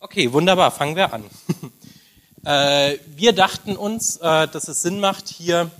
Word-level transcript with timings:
Okay, 0.00 0.32
wunderbar, 0.32 0.70
fangen 0.70 0.94
wir 0.94 1.12
an. 1.12 1.24
äh, 2.44 2.98
wir 3.16 3.32
dachten 3.32 3.76
uns, 3.76 4.18
äh, 4.18 4.46
dass 4.46 4.68
es 4.68 4.82
Sinn 4.82 5.00
macht, 5.00 5.26
hier 5.28 5.72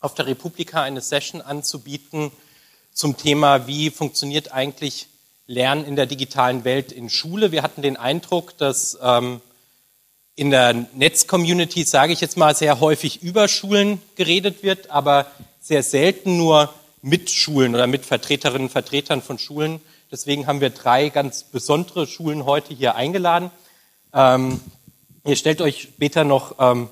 auf 0.00 0.14
der 0.14 0.26
Republika 0.26 0.82
eine 0.82 1.02
Session 1.02 1.42
anzubieten 1.42 2.32
zum 2.94 3.18
Thema, 3.18 3.66
wie 3.66 3.90
funktioniert 3.90 4.50
eigentlich 4.50 5.08
Lernen 5.46 5.84
in 5.84 5.94
der 5.94 6.06
digitalen 6.06 6.64
Welt 6.64 6.90
in 6.90 7.10
Schule. 7.10 7.52
Wir 7.52 7.62
hatten 7.62 7.82
den 7.82 7.98
Eindruck, 7.98 8.56
dass 8.56 8.98
ähm, 9.02 9.42
in 10.36 10.50
der 10.50 10.72
Netzcommunity, 10.94 11.84
sage 11.84 12.14
ich 12.14 12.22
jetzt 12.22 12.38
mal, 12.38 12.56
sehr 12.56 12.80
häufig 12.80 13.22
über 13.22 13.46
Schulen 13.46 14.00
geredet 14.16 14.62
wird, 14.62 14.88
aber 14.88 15.30
sehr 15.60 15.82
selten 15.82 16.38
nur 16.38 16.72
mit 17.02 17.30
Schulen 17.30 17.74
oder 17.74 17.86
mit 17.86 18.06
Vertreterinnen 18.06 18.68
und 18.68 18.72
Vertretern 18.72 19.20
von 19.20 19.38
Schulen. 19.38 19.82
Deswegen 20.12 20.48
haben 20.48 20.60
wir 20.60 20.70
drei 20.70 21.08
ganz 21.08 21.44
besondere 21.44 22.04
Schulen 22.04 22.44
heute 22.44 22.74
hier 22.74 22.96
eingeladen. 22.96 23.52
Ähm, 24.12 24.60
ihr 25.24 25.36
stellt 25.36 25.60
euch 25.60 25.82
später 25.82 26.24
noch 26.24 26.56
ähm, 26.58 26.90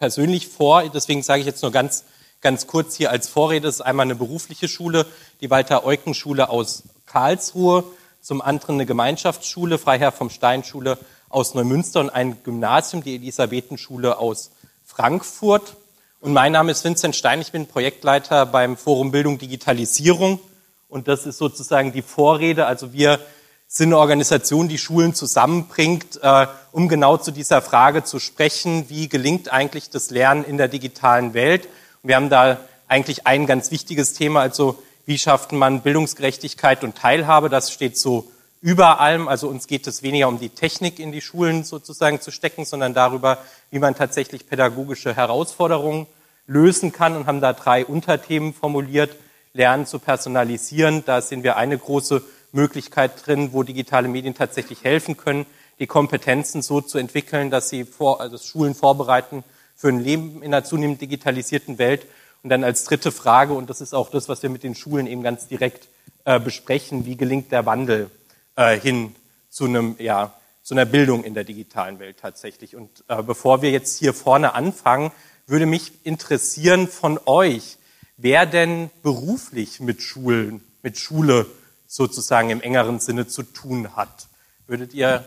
persönlich 0.00 0.48
vor, 0.48 0.82
deswegen 0.88 1.22
sage 1.22 1.40
ich 1.40 1.46
jetzt 1.46 1.62
nur 1.62 1.70
ganz, 1.70 2.02
ganz 2.40 2.66
kurz 2.66 2.96
hier 2.96 3.12
als 3.12 3.28
Vorrede. 3.28 3.68
Das 3.68 3.76
ist 3.76 3.80
einmal 3.82 4.04
eine 4.04 4.16
berufliche 4.16 4.66
Schule, 4.66 5.06
die 5.40 5.48
Walter-Eucken-Schule 5.48 6.48
aus 6.48 6.82
Karlsruhe, 7.06 7.84
zum 8.20 8.42
anderen 8.42 8.74
eine 8.74 8.86
Gemeinschaftsschule, 8.86 9.78
Freiherr 9.78 10.10
vom 10.10 10.28
Stein-Schule 10.28 10.98
aus 11.28 11.54
Neumünster 11.54 12.00
und 12.00 12.10
ein 12.10 12.42
Gymnasium, 12.42 13.04
die 13.04 13.14
Elisabethenschule 13.14 14.18
aus 14.18 14.50
Frankfurt. 14.84 15.76
Und 16.18 16.32
mein 16.32 16.50
Name 16.50 16.72
ist 16.72 16.82
Vincent 16.82 17.14
Stein, 17.14 17.40
ich 17.40 17.52
bin 17.52 17.68
Projektleiter 17.68 18.44
beim 18.44 18.76
Forum 18.76 19.12
Bildung 19.12 19.38
Digitalisierung. 19.38 20.40
Und 20.88 21.08
das 21.08 21.26
ist 21.26 21.38
sozusagen 21.38 21.92
die 21.92 22.02
Vorrede. 22.02 22.66
Also 22.66 22.92
wir 22.92 23.20
sind 23.66 23.88
eine 23.88 23.98
Organisation, 23.98 24.68
die 24.68 24.78
Schulen 24.78 25.14
zusammenbringt, 25.14 26.20
äh, 26.22 26.46
um 26.70 26.88
genau 26.88 27.16
zu 27.16 27.32
dieser 27.32 27.60
Frage 27.62 28.04
zu 28.04 28.20
sprechen, 28.20 28.88
wie 28.88 29.08
gelingt 29.08 29.52
eigentlich 29.52 29.90
das 29.90 30.10
Lernen 30.10 30.44
in 30.44 30.56
der 30.56 30.68
digitalen 30.68 31.34
Welt. 31.34 31.66
Und 32.02 32.08
wir 32.08 32.16
haben 32.16 32.30
da 32.30 32.58
eigentlich 32.86 33.26
ein 33.26 33.46
ganz 33.46 33.70
wichtiges 33.70 34.12
Thema, 34.12 34.40
also 34.40 34.82
wie 35.06 35.18
schafft 35.18 35.52
man 35.52 35.82
Bildungsgerechtigkeit 35.82 36.84
und 36.84 36.96
Teilhabe. 36.96 37.48
Das 37.48 37.72
steht 37.72 37.98
so 37.98 38.30
über 38.60 39.00
allem. 39.00 39.28
Also 39.28 39.48
uns 39.48 39.66
geht 39.66 39.86
es 39.86 40.02
weniger 40.02 40.28
um 40.28 40.38
die 40.38 40.48
Technik 40.48 40.98
in 40.98 41.12
die 41.12 41.20
Schulen 41.20 41.64
sozusagen 41.64 42.20
zu 42.20 42.30
stecken, 42.30 42.64
sondern 42.64 42.94
darüber, 42.94 43.38
wie 43.70 43.78
man 43.78 43.94
tatsächlich 43.94 44.48
pädagogische 44.48 45.14
Herausforderungen 45.14 46.06
lösen 46.46 46.92
kann 46.92 47.16
und 47.16 47.26
haben 47.26 47.40
da 47.40 47.52
drei 47.52 47.84
Unterthemen 47.84 48.54
formuliert. 48.54 49.16
Lernen 49.54 49.86
zu 49.86 50.00
personalisieren, 50.00 51.04
da 51.06 51.20
sind 51.20 51.44
wir 51.44 51.56
eine 51.56 51.78
große 51.78 52.22
Möglichkeit 52.50 53.24
drin, 53.24 53.52
wo 53.52 53.62
digitale 53.62 54.08
Medien 54.08 54.34
tatsächlich 54.34 54.82
helfen 54.82 55.16
können, 55.16 55.46
die 55.78 55.86
Kompetenzen 55.86 56.60
so 56.60 56.80
zu 56.80 56.98
entwickeln, 56.98 57.50
dass 57.50 57.68
sie 57.68 57.84
vor, 57.84 58.20
also 58.20 58.36
Schulen 58.36 58.74
vorbereiten 58.74 59.44
für 59.76 59.88
ein 59.88 60.00
Leben 60.00 60.42
in 60.42 60.52
einer 60.52 60.64
zunehmend 60.64 61.00
digitalisierten 61.00 61.78
Welt. 61.78 62.06
Und 62.42 62.50
dann 62.50 62.64
als 62.64 62.84
dritte 62.84 63.12
Frage, 63.12 63.54
und 63.54 63.70
das 63.70 63.80
ist 63.80 63.94
auch 63.94 64.10
das, 64.10 64.28
was 64.28 64.42
wir 64.42 64.50
mit 64.50 64.64
den 64.64 64.74
Schulen 64.74 65.06
eben 65.06 65.22
ganz 65.22 65.46
direkt 65.46 65.88
äh, 66.24 66.38
besprechen, 66.40 67.06
wie 67.06 67.16
gelingt 67.16 67.52
der 67.52 67.64
Wandel 67.64 68.10
äh, 68.56 68.78
hin 68.78 69.14
zu 69.50 69.66
einem, 69.66 69.96
ja, 69.98 70.32
zu 70.62 70.74
einer 70.74 70.84
Bildung 70.84 71.22
in 71.22 71.34
der 71.34 71.44
digitalen 71.44 72.00
Welt 72.00 72.16
tatsächlich. 72.20 72.74
Und 72.74 73.04
äh, 73.08 73.22
bevor 73.22 73.62
wir 73.62 73.70
jetzt 73.70 73.98
hier 73.98 74.14
vorne 74.14 74.54
anfangen, 74.54 75.12
würde 75.46 75.66
mich 75.66 75.92
interessieren 76.04 76.88
von 76.88 77.20
euch, 77.26 77.78
wer 78.16 78.46
denn 78.46 78.90
beruflich 79.02 79.80
mit 79.80 80.02
Schulen, 80.02 80.62
mit 80.82 80.98
Schule 80.98 81.46
sozusagen 81.86 82.50
im 82.50 82.60
engeren 82.60 83.00
Sinne 83.00 83.26
zu 83.26 83.42
tun 83.42 83.96
hat. 83.96 84.28
Würdet 84.66 84.94
ihr, 84.94 85.26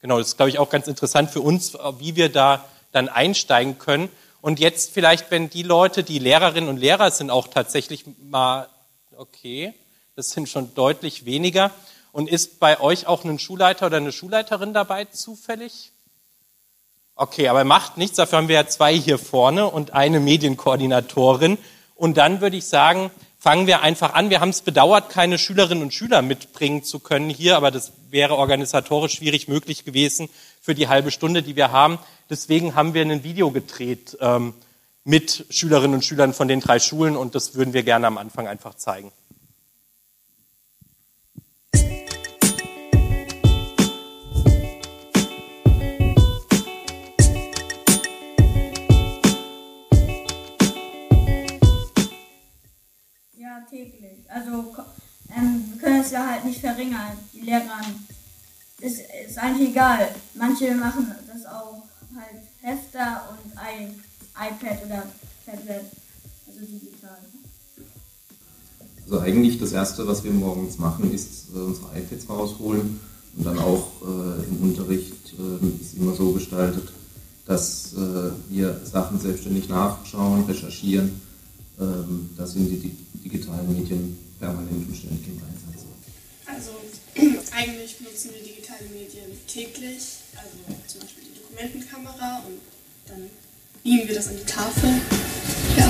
genau, 0.00 0.18
das 0.18 0.28
ist 0.28 0.36
glaube 0.36 0.50
ich 0.50 0.58
auch 0.58 0.70
ganz 0.70 0.86
interessant 0.86 1.30
für 1.30 1.40
uns, 1.40 1.74
wie 1.98 2.16
wir 2.16 2.28
da 2.28 2.64
dann 2.92 3.08
einsteigen 3.08 3.78
können. 3.78 4.08
Und 4.40 4.60
jetzt 4.60 4.92
vielleicht, 4.92 5.30
wenn 5.30 5.48
die 5.48 5.62
Leute, 5.62 6.02
die 6.02 6.18
Lehrerinnen 6.18 6.68
und 6.68 6.76
Lehrer 6.76 7.10
sind, 7.10 7.30
auch 7.30 7.48
tatsächlich 7.48 8.04
mal, 8.18 8.68
okay, 9.16 9.72
das 10.16 10.30
sind 10.30 10.48
schon 10.48 10.74
deutlich 10.74 11.24
weniger. 11.24 11.70
Und 12.12 12.28
ist 12.28 12.60
bei 12.60 12.78
euch 12.78 13.06
auch 13.06 13.24
ein 13.24 13.38
Schulleiter 13.38 13.86
oder 13.86 13.96
eine 13.96 14.12
Schulleiterin 14.12 14.72
dabei 14.72 15.06
zufällig? 15.06 15.92
Okay, 17.16 17.48
aber 17.48 17.64
macht 17.64 17.96
nichts. 17.96 18.16
Dafür 18.16 18.38
haben 18.38 18.48
wir 18.48 18.56
ja 18.56 18.66
zwei 18.66 18.94
hier 18.94 19.18
vorne 19.18 19.66
und 19.66 19.92
eine 19.94 20.20
Medienkoordinatorin. 20.20 21.58
Und 21.94 22.16
dann 22.16 22.40
würde 22.40 22.56
ich 22.56 22.66
sagen, 22.66 23.10
fangen 23.38 23.66
wir 23.66 23.82
einfach 23.82 24.14
an. 24.14 24.30
Wir 24.30 24.40
haben 24.40 24.48
es 24.48 24.62
bedauert, 24.62 25.10
keine 25.10 25.38
Schülerinnen 25.38 25.82
und 25.82 25.94
Schüler 25.94 26.22
mitbringen 26.22 26.82
zu 26.82 26.98
können 26.98 27.30
hier, 27.30 27.56
aber 27.56 27.70
das 27.70 27.92
wäre 28.10 28.36
organisatorisch 28.36 29.16
schwierig 29.16 29.48
möglich 29.48 29.84
gewesen 29.84 30.28
für 30.60 30.74
die 30.74 30.88
halbe 30.88 31.10
Stunde, 31.10 31.42
die 31.42 31.54
wir 31.54 31.70
haben. 31.70 31.98
Deswegen 32.30 32.74
haben 32.74 32.94
wir 32.94 33.02
ein 33.02 33.22
Video 33.22 33.50
gedreht 33.50 34.16
ähm, 34.20 34.54
mit 35.04 35.44
Schülerinnen 35.50 35.96
und 35.96 36.04
Schülern 36.04 36.32
von 36.32 36.48
den 36.48 36.60
drei 36.60 36.78
Schulen 36.78 37.16
und 37.16 37.34
das 37.34 37.54
würden 37.54 37.74
wir 37.74 37.82
gerne 37.82 38.06
am 38.06 38.16
Anfang 38.16 38.48
einfach 38.48 38.74
zeigen. 38.74 39.12
Also 54.34 54.74
ähm, 55.36 55.64
wir 55.72 55.80
können 55.80 56.00
es 56.00 56.10
ja 56.10 56.28
halt 56.28 56.44
nicht 56.44 56.60
verringern, 56.60 57.12
die 57.32 57.40
Lehrer. 57.40 57.80
Ist, 58.80 59.00
ist 59.28 59.38
eigentlich 59.38 59.70
egal. 59.70 60.08
Manche 60.34 60.74
machen 60.74 61.14
das 61.32 61.46
auch 61.46 61.84
halt 62.16 62.42
Hefter 62.60 63.22
und 63.30 63.56
ein 63.56 63.94
iPad 64.34 64.84
oder 64.84 65.04
Tablet, 65.46 65.84
also 66.46 66.60
digital. 66.60 67.18
Also 69.04 69.20
eigentlich 69.20 69.60
das 69.60 69.72
Erste, 69.72 70.06
was 70.06 70.24
wir 70.24 70.32
morgens 70.32 70.78
machen, 70.78 71.12
ist 71.14 71.50
äh, 71.54 71.58
unsere 71.58 71.86
iPads 71.96 72.28
rausholen 72.28 72.98
und 73.36 73.46
dann 73.46 73.58
auch 73.58 73.92
äh, 74.02 74.44
im 74.48 74.62
Unterricht 74.62 75.34
äh, 75.38 75.80
ist 75.80 75.94
immer 75.94 76.14
so 76.14 76.32
gestaltet, 76.32 76.92
dass 77.46 77.92
äh, 77.94 78.32
wir 78.48 78.80
Sachen 78.84 79.20
selbstständig 79.20 79.68
nachschauen, 79.68 80.44
recherchieren. 80.46 81.20
Ähm, 81.80 82.30
da 82.36 82.46
sind 82.46 82.68
die 82.68 82.96
digitalen 83.24 83.72
Medien 83.72 84.23
permanent 84.44 84.88
und 84.88 84.96
ständig 84.96 85.26
im 85.26 85.40
Einsatz? 85.40 85.88
Also 86.44 86.70
eigentlich 87.56 87.96
benutzen 87.96 88.30
wir 88.34 88.42
digitale 88.44 88.84
Medien 88.92 89.32
täglich, 89.48 90.20
also 90.36 90.52
zum 90.86 91.00
Beispiel 91.00 91.24
die 91.24 91.40
Dokumentenkamera 91.40 92.44
und 92.46 92.60
dann 93.08 93.30
beamen 93.82 94.08
wir 94.08 94.14
das 94.14 94.28
an 94.28 94.34
die 94.36 94.44
Tafel. 94.44 94.90
Ja. 95.78 95.88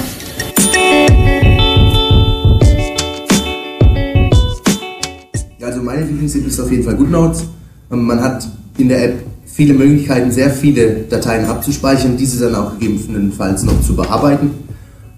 Also 5.67 5.83
meine 5.83 6.05
Lieblings-App 6.07 6.47
ist 6.47 6.61
auf 6.61 6.71
jeden 6.71 6.85
Fall 6.85 6.95
GoodNotes. 6.95 7.45
Ähm, 7.91 8.05
man 8.05 8.23
hat 8.23 8.47
in 8.79 8.89
der 8.89 9.05
App 9.05 9.27
viele 9.47 9.75
Möglichkeiten, 9.75 10.31
sehr 10.31 10.51
viele 10.51 11.05
Dateien 11.09 11.47
abzuspeichern, 11.47 12.17
diese 12.17 12.45
dann 12.45 12.55
auch 12.55 12.79
gegebenenfalls 12.79 13.63
noch 13.63 13.81
zu 13.83 13.97
bearbeiten. 13.97 14.51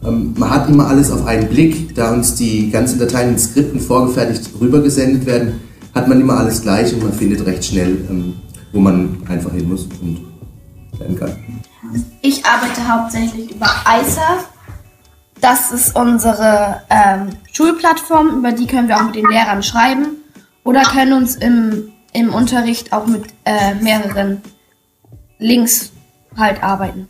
Ähm, 0.04 0.34
man 0.36 0.50
hat 0.50 0.68
immer 0.68 0.86
alles 0.86 1.10
auf 1.10 1.26
einen 1.26 1.48
Blick, 1.48 1.94
da 1.94 2.12
uns 2.12 2.34
die 2.34 2.70
ganzen 2.70 2.98
Dateien 2.98 3.30
in 3.30 3.38
Skripten 3.38 3.80
vorgefertigt 3.80 4.50
rübergesendet 4.60 5.26
werden, 5.26 5.60
hat 5.94 6.08
man 6.08 6.20
immer 6.20 6.38
alles 6.38 6.62
gleich 6.62 6.92
und 6.92 7.02
man 7.02 7.12
findet 7.12 7.44
recht 7.46 7.64
schnell, 7.64 8.04
ähm, 8.10 8.34
wo 8.72 8.80
man 8.80 9.18
einfach 9.28 9.52
hin 9.52 9.68
muss 9.68 9.88
und 10.00 10.26
lernen 10.98 11.18
kann. 11.18 11.36
Ich 12.22 12.44
arbeite 12.44 12.86
hauptsächlich 12.86 13.54
über 13.54 13.66
ISAF. 13.86 14.48
Das 15.40 15.70
ist 15.70 15.94
unsere 15.94 16.82
ähm, 16.90 17.30
Schulplattform, 17.52 18.38
über 18.38 18.52
die 18.52 18.66
können 18.66 18.88
wir 18.88 18.96
auch 18.96 19.04
mit 19.04 19.14
den 19.14 19.28
Lehrern 19.28 19.62
schreiben 19.62 20.16
oder 20.64 20.82
können 20.82 21.12
uns 21.12 21.36
im, 21.36 21.92
im 22.12 22.32
Unterricht 22.32 22.92
auch 22.92 23.06
mit 23.06 23.24
äh, 23.44 23.74
mehreren 23.74 24.40
Links 25.38 25.92
halt 26.36 26.62
arbeiten. 26.62 27.08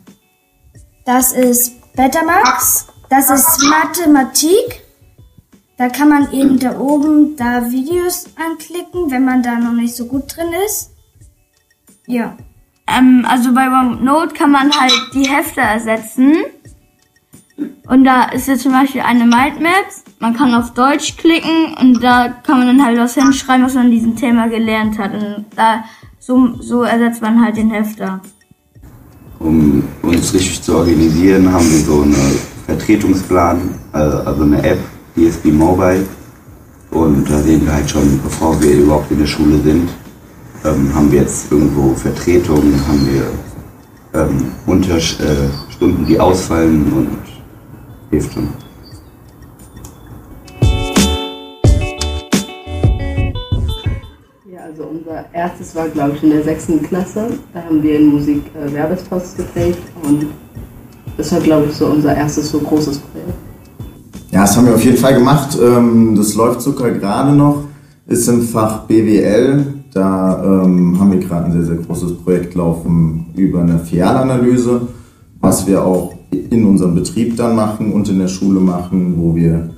Das 1.04 1.32
ist 1.32 1.75
Betamax, 1.96 2.88
das 3.08 3.30
ist 3.30 3.64
Mathematik. 3.64 4.82
Da 5.78 5.88
kann 5.88 6.10
man 6.10 6.30
eben 6.30 6.58
da 6.58 6.78
oben 6.78 7.36
da 7.36 7.70
Videos 7.70 8.26
anklicken, 8.36 9.10
wenn 9.10 9.24
man 9.24 9.42
da 9.42 9.58
noch 9.58 9.72
nicht 9.72 9.96
so 9.96 10.04
gut 10.04 10.36
drin 10.36 10.52
ist. 10.66 10.90
Ja. 12.06 12.36
Ähm, 12.86 13.26
also 13.26 13.54
bei 13.54 13.66
OneNote 13.68 14.34
kann 14.34 14.50
man 14.50 14.70
halt 14.78 14.92
die 15.14 15.26
Hefte 15.26 15.62
ersetzen. 15.62 16.36
Und 17.88 18.04
da 18.04 18.24
ist 18.24 18.46
jetzt 18.46 18.62
zum 18.62 18.72
Beispiel 18.72 19.00
eine 19.00 19.24
Mindmap. 19.24 19.86
Man 20.18 20.34
kann 20.34 20.54
auf 20.54 20.74
Deutsch 20.74 21.16
klicken 21.16 21.74
und 21.80 22.02
da 22.02 22.28
kann 22.28 22.58
man 22.58 22.66
dann 22.66 22.84
halt 22.84 22.98
was 22.98 23.14
hinschreiben, 23.14 23.64
was 23.64 23.74
man 23.74 23.86
in 23.86 23.92
diesem 23.92 24.16
Thema 24.16 24.48
gelernt 24.48 24.98
hat. 24.98 25.14
Und 25.14 25.46
da 25.56 25.84
so, 26.18 26.60
so 26.60 26.82
ersetzt 26.82 27.22
man 27.22 27.42
halt 27.42 27.56
den 27.56 27.70
Hefter. 27.70 28.20
Um 29.38 29.82
uns 30.02 30.32
richtig 30.32 30.62
zu 30.62 30.76
organisieren, 30.76 31.52
haben 31.52 31.70
wir 31.70 31.80
so 31.80 32.02
einen 32.02 32.16
Vertretungsplan, 32.66 33.74
äh, 33.92 33.98
also 33.98 34.42
eine 34.42 34.62
App, 34.62 34.78
ESB 35.16 35.46
Mobile. 35.52 36.04
Und 36.90 37.28
da 37.28 37.38
sehen 37.40 37.64
wir 37.64 37.72
halt 37.72 37.90
schon, 37.90 38.20
bevor 38.22 38.60
wir 38.62 38.72
überhaupt 38.72 39.10
in 39.10 39.18
der 39.18 39.26
Schule 39.26 39.58
sind, 39.62 39.90
ähm, 40.64 40.94
haben 40.94 41.12
wir 41.12 41.20
jetzt 41.20 41.50
irgendwo 41.50 41.94
Vertretungen, 41.94 42.74
haben 42.86 43.08
wir 43.12 44.20
ähm, 44.20 44.52
Unterstunden, 44.66 46.04
äh, 46.04 46.06
die 46.08 46.18
ausfallen 46.18 46.92
und 46.92 47.18
hilft 48.10 48.32
schon. 48.32 48.65
Also 54.66 54.82
unser 54.82 55.24
erstes 55.32 55.76
war, 55.76 55.88
glaube 55.88 56.14
ich, 56.16 56.22
in 56.24 56.30
der 56.30 56.42
sechsten 56.42 56.82
Klasse. 56.82 57.28
Da 57.54 57.62
haben 57.62 57.82
wir 57.82 58.00
in 58.00 58.06
Musik 58.06 58.42
äh, 58.54 58.72
Werbespost 58.72 59.36
geprägt 59.36 59.78
und 60.02 60.26
das 61.16 61.30
war, 61.32 61.40
glaube 61.40 61.66
ich, 61.66 61.76
so 61.76 61.86
unser 61.86 62.16
erstes 62.16 62.50
so 62.50 62.58
großes 62.58 62.98
Projekt. 62.98 63.28
Ja, 64.32 64.40
das 64.40 64.56
haben 64.56 64.66
wir 64.66 64.74
auf 64.74 64.84
jeden 64.84 64.96
Fall 64.96 65.14
gemacht. 65.14 65.56
Ähm, 65.62 66.16
das 66.16 66.34
läuft 66.34 66.62
sogar 66.62 66.90
gerade 66.90 67.32
noch. 67.32 67.64
Ist 68.08 68.28
im 68.28 68.42
Fach 68.42 68.86
BWL. 68.86 69.66
Da 69.94 70.42
ähm, 70.44 70.98
haben 70.98 71.12
wir 71.12 71.20
gerade 71.20 71.46
ein 71.46 71.52
sehr, 71.52 71.64
sehr 71.64 71.76
großes 71.76 72.18
Projekt 72.18 72.54
laufen 72.56 73.26
über 73.36 73.60
eine 73.60 73.78
Filialanalyse, 73.78 74.80
was 75.40 75.66
wir 75.66 75.84
auch 75.84 76.12
in 76.50 76.64
unserem 76.64 76.96
Betrieb 76.96 77.36
dann 77.36 77.54
machen 77.54 77.92
und 77.92 78.08
in 78.08 78.18
der 78.18 78.28
Schule 78.28 78.58
machen, 78.58 79.14
wo 79.16 79.34
wir 79.34 79.70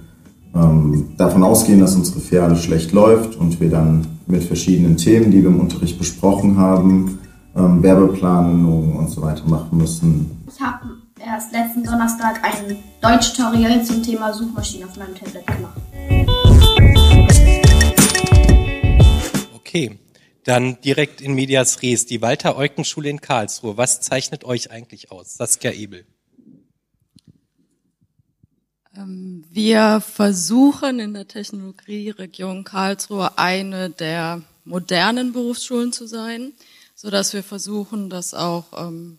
ähm, 0.55 1.05
davon 1.19 1.43
ausgehen, 1.43 1.79
dass 1.79 1.95
unsere 1.95 2.21
Filiale 2.21 2.57
schlecht 2.57 2.93
läuft 2.93 3.37
und 3.37 3.61
wir 3.61 3.69
dann 3.71 4.18
mit 4.29 4.45
verschiedenen 4.45 4.97
Themen, 4.97 5.31
die 5.31 5.43
wir 5.43 5.49
im 5.49 5.61
Unterricht 5.61 5.99
besprochen 5.99 6.59
haben, 6.59 7.19
Werbeplanung 7.55 8.97
und 8.97 9.11
so 9.11 9.23
weiter 9.23 9.45
machen 9.47 9.77
müssen. 9.79 10.45
Ich 10.47 10.61
habe 10.61 10.87
erst 11.19 11.51
letzten 11.53 11.83
Donnerstag 11.83 12.45
ein 12.45 12.77
Deutsch-Tutorial 13.01 13.85
zum 13.85 14.03
Thema 14.03 14.33
Suchmaschine 14.33 14.87
auf 14.87 14.97
meinem 14.97 15.15
Tablet 15.15 15.47
gemacht. 15.47 15.81
Okay, 19.57 19.99
dann 20.45 20.81
direkt 20.83 21.21
in 21.21 21.35
Medias 21.35 21.83
Res. 21.83 22.07
Die 22.07 22.23
Walter-Eucken-Schule 22.23 23.09
in 23.09 23.21
Karlsruhe. 23.21 23.77
Was 23.77 24.01
zeichnet 24.01 24.45
euch 24.45 24.71
eigentlich 24.71 25.11
aus? 25.11 25.37
Saskia 25.37 25.73
Ebel. 25.73 26.05
Ähm, 28.99 29.45
wir 29.51 30.01
versuchen 30.01 30.99
in 30.99 31.15
der 31.15 31.29
Technologieregion 31.29 32.65
Karlsruhe 32.65 33.39
eine 33.39 33.91
der 33.91 34.43
modernen 34.65 35.33
Berufsschulen 35.33 35.93
zu 35.93 36.07
sein, 36.07 36.53
so 36.95 37.11
dass 37.11 37.33
wir 37.33 37.43
versuchen, 37.43 38.11
dass 38.11 38.35
auch 38.35 38.67
ähm, 38.77 39.19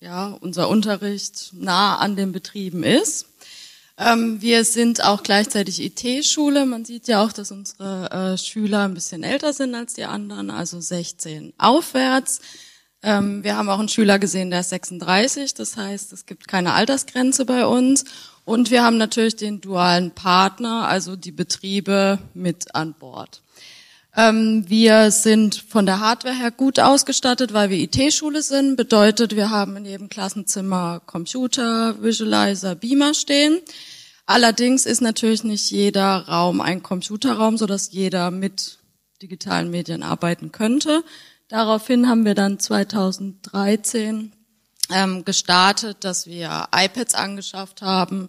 ja, 0.00 0.28
unser 0.40 0.68
Unterricht 0.68 1.50
nah 1.54 1.96
an 1.96 2.16
den 2.16 2.32
Betrieben 2.32 2.84
ist. 2.84 3.26
Ähm, 3.96 4.40
wir 4.40 4.64
sind 4.64 5.02
auch 5.02 5.22
gleichzeitig 5.22 5.80
IT-Schule. 5.80 6.66
Man 6.66 6.84
sieht 6.84 7.08
ja 7.08 7.24
auch, 7.24 7.32
dass 7.32 7.50
unsere 7.50 8.10
äh, 8.10 8.38
Schüler 8.38 8.84
ein 8.84 8.94
bisschen 8.94 9.24
älter 9.24 9.52
sind 9.52 9.74
als 9.74 9.94
die 9.94 10.04
anderen, 10.04 10.50
also 10.50 10.80
16 10.80 11.52
aufwärts. 11.58 12.40
Ähm, 13.02 13.44
wir 13.44 13.56
haben 13.56 13.68
auch 13.68 13.78
einen 13.78 13.88
Schüler 13.88 14.18
gesehen, 14.18 14.50
der 14.50 14.60
ist 14.60 14.70
36, 14.70 15.54
das 15.54 15.76
heißt, 15.76 16.12
es 16.12 16.26
gibt 16.26 16.48
keine 16.48 16.72
Altersgrenze 16.74 17.44
bei 17.44 17.66
uns. 17.66 18.04
Und 18.44 18.70
wir 18.70 18.82
haben 18.82 18.96
natürlich 18.96 19.36
den 19.36 19.60
dualen 19.60 20.10
Partner, 20.10 20.88
also 20.88 21.16
die 21.16 21.32
Betriebe 21.32 22.18
mit 22.34 22.74
an 22.74 22.94
Bord. 22.94 23.42
Ähm, 24.16 24.64
wir 24.68 25.10
sind 25.10 25.54
von 25.68 25.86
der 25.86 26.00
Hardware 26.00 26.34
her 26.34 26.50
gut 26.50 26.80
ausgestattet, 26.80 27.52
weil 27.52 27.70
wir 27.70 27.78
IT-Schule 27.78 28.42
sind. 28.42 28.76
Bedeutet, 28.76 29.36
wir 29.36 29.50
haben 29.50 29.76
in 29.76 29.84
jedem 29.84 30.08
Klassenzimmer 30.08 31.00
Computer, 31.06 32.02
Visualizer, 32.02 32.74
Beamer 32.74 33.14
stehen. 33.14 33.60
Allerdings 34.26 34.86
ist 34.86 35.02
natürlich 35.02 35.44
nicht 35.44 35.70
jeder 35.70 36.26
Raum 36.26 36.60
ein 36.60 36.82
Computerraum, 36.82 37.58
so 37.58 37.66
dass 37.66 37.92
jeder 37.92 38.30
mit 38.30 38.78
digitalen 39.22 39.70
Medien 39.70 40.02
arbeiten 40.02 40.52
könnte. 40.52 41.04
Daraufhin 41.48 42.08
haben 42.08 42.26
wir 42.26 42.34
dann 42.34 42.58
2013 42.58 44.32
ähm, 44.94 45.24
gestartet, 45.24 45.98
dass 46.04 46.26
wir 46.26 46.68
iPads 46.74 47.14
angeschafft 47.14 47.80
haben, 47.80 48.28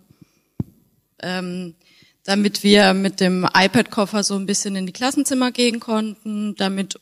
ähm, 1.21 1.75
damit 2.24 2.63
wir 2.63 2.94
mit 2.94 3.19
dem 3.19 3.45
iPad-Koffer 3.54 4.24
so 4.24 4.36
ein 4.36 4.45
bisschen 4.45 4.77
in 4.77 4.86
die 4.86 4.94
Klassenzimmer 4.94 5.51
gehen 5.51 5.81
konnten, 5.81 6.56
damit 6.56 6.98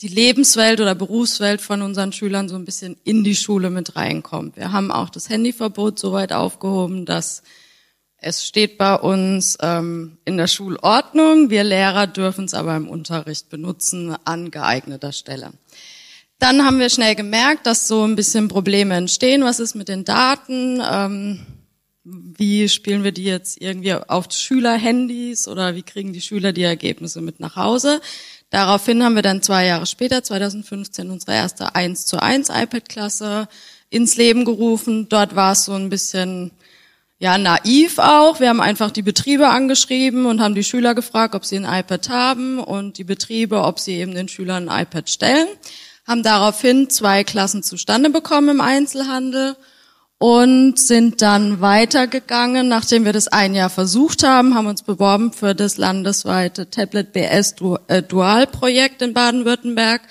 die 0.00 0.08
Lebenswelt 0.08 0.80
oder 0.80 0.96
Berufswelt 0.96 1.60
von 1.60 1.82
unseren 1.82 2.12
Schülern 2.12 2.48
so 2.48 2.56
ein 2.56 2.64
bisschen 2.64 2.96
in 3.04 3.22
die 3.22 3.36
Schule 3.36 3.70
mit 3.70 3.94
reinkommt. 3.94 4.56
Wir 4.56 4.72
haben 4.72 4.90
auch 4.90 5.08
das 5.08 5.28
Handyverbot 5.28 6.00
so 6.00 6.12
weit 6.12 6.32
aufgehoben, 6.32 7.06
dass 7.06 7.44
es 8.20 8.44
steht 8.44 8.78
bei 8.78 8.94
uns 8.96 9.56
ähm, 9.60 10.18
in 10.24 10.36
der 10.36 10.48
Schulordnung. 10.48 11.50
Wir 11.50 11.64
Lehrer 11.64 12.06
dürfen 12.06 12.46
es 12.46 12.54
aber 12.54 12.76
im 12.76 12.88
Unterricht 12.88 13.48
benutzen 13.48 14.16
an 14.24 14.50
geeigneter 14.50 15.12
Stelle. 15.12 15.52
Dann 16.40 16.64
haben 16.64 16.78
wir 16.78 16.90
schnell 16.90 17.14
gemerkt, 17.14 17.66
dass 17.66 17.88
so 17.88 18.04
ein 18.04 18.16
bisschen 18.16 18.48
Probleme 18.48 18.94
entstehen. 18.94 19.44
Was 19.44 19.60
ist 19.60 19.74
mit 19.74 19.88
den 19.88 20.04
Daten? 20.04 20.80
Ähm, 20.88 21.46
wie 22.04 22.68
spielen 22.68 23.04
wir 23.04 23.12
die 23.12 23.24
jetzt 23.24 23.60
irgendwie 23.60 23.92
auf 23.92 24.26
Schülerhandys 24.30 25.46
oder 25.46 25.74
wie 25.74 25.82
kriegen 25.82 26.12
die 26.12 26.20
Schüler 26.20 26.52
die 26.52 26.62
Ergebnisse 26.62 27.20
mit 27.20 27.38
nach 27.38 27.56
Hause? 27.56 28.00
Daraufhin 28.50 29.02
haben 29.02 29.14
wir 29.14 29.22
dann 29.22 29.42
zwei 29.42 29.66
Jahre 29.66 29.84
später, 29.84 30.22
2015, 30.22 31.10
unsere 31.10 31.34
erste 31.34 31.74
1 31.74 32.06
zu 32.06 32.22
1 32.22 32.48
iPad-Klasse 32.48 33.48
ins 33.90 34.16
Leben 34.16 34.44
gerufen. 34.44 35.08
Dort 35.08 35.36
war 35.36 35.52
es 35.52 35.66
so 35.66 35.74
ein 35.74 35.90
bisschen, 35.90 36.52
ja, 37.18 37.36
naiv 37.36 37.98
auch. 37.98 38.38
Wir 38.38 38.48
haben 38.48 38.60
einfach 38.60 38.92
die 38.92 39.02
Betriebe 39.02 39.48
angeschrieben 39.48 40.26
und 40.26 40.40
haben 40.40 40.54
die 40.54 40.62
Schüler 40.62 40.94
gefragt, 40.94 41.34
ob 41.34 41.44
sie 41.44 41.56
ein 41.56 41.64
iPad 41.64 42.08
haben 42.08 42.60
und 42.60 42.96
die 42.96 43.04
Betriebe, 43.04 43.62
ob 43.62 43.80
sie 43.80 43.94
eben 43.94 44.14
den 44.14 44.28
Schülern 44.28 44.68
ein 44.68 44.82
iPad 44.82 45.10
stellen. 45.10 45.48
Haben 46.06 46.22
daraufhin 46.22 46.90
zwei 46.90 47.24
Klassen 47.24 47.62
zustande 47.62 48.10
bekommen 48.10 48.50
im 48.50 48.60
Einzelhandel 48.60 49.56
und 50.18 50.78
sind 50.78 51.22
dann 51.22 51.60
weitergegangen, 51.60 52.68
nachdem 52.68 53.04
wir 53.04 53.12
das 53.12 53.28
ein 53.28 53.54
Jahr 53.54 53.70
versucht 53.70 54.24
haben, 54.24 54.54
haben 54.54 54.66
uns 54.66 54.82
beworben 54.82 55.32
für 55.32 55.54
das 55.54 55.76
landesweite 55.76 56.70
Tablet 56.70 57.12
BS 57.12 57.54
äh, 57.86 58.02
Dual 58.02 58.46
Projekt 58.46 59.02
in 59.02 59.12
Baden-Württemberg. 59.12 60.02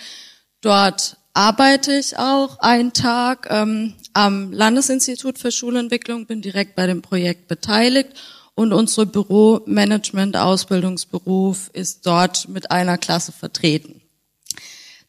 Dort 0.62 1.17
arbeite 1.38 1.94
ich 1.94 2.18
auch 2.18 2.57
einen 2.62 2.94
Tag 2.94 3.48
ähm, 3.51 3.94
am 4.13 4.51
Landesinstitut 4.51 5.38
für 5.38 5.51
Schulentwicklung, 5.51 6.25
bin 6.25 6.42
direkt 6.42 6.75
bei 6.75 6.88
dem 6.88 7.04
Projekt 7.04 7.48
beteiligt 7.48 8.10
und 8.56 8.74
unsere 8.74 9.06
Büromanagement 9.06 10.36
Ausbildungsberuf 10.36 11.69
ist 11.74 12.07
dort 12.07 12.50
mit 12.50 12.72
einer 12.72 12.98
Klasse 12.98 13.31
vertreten. 13.31 14.01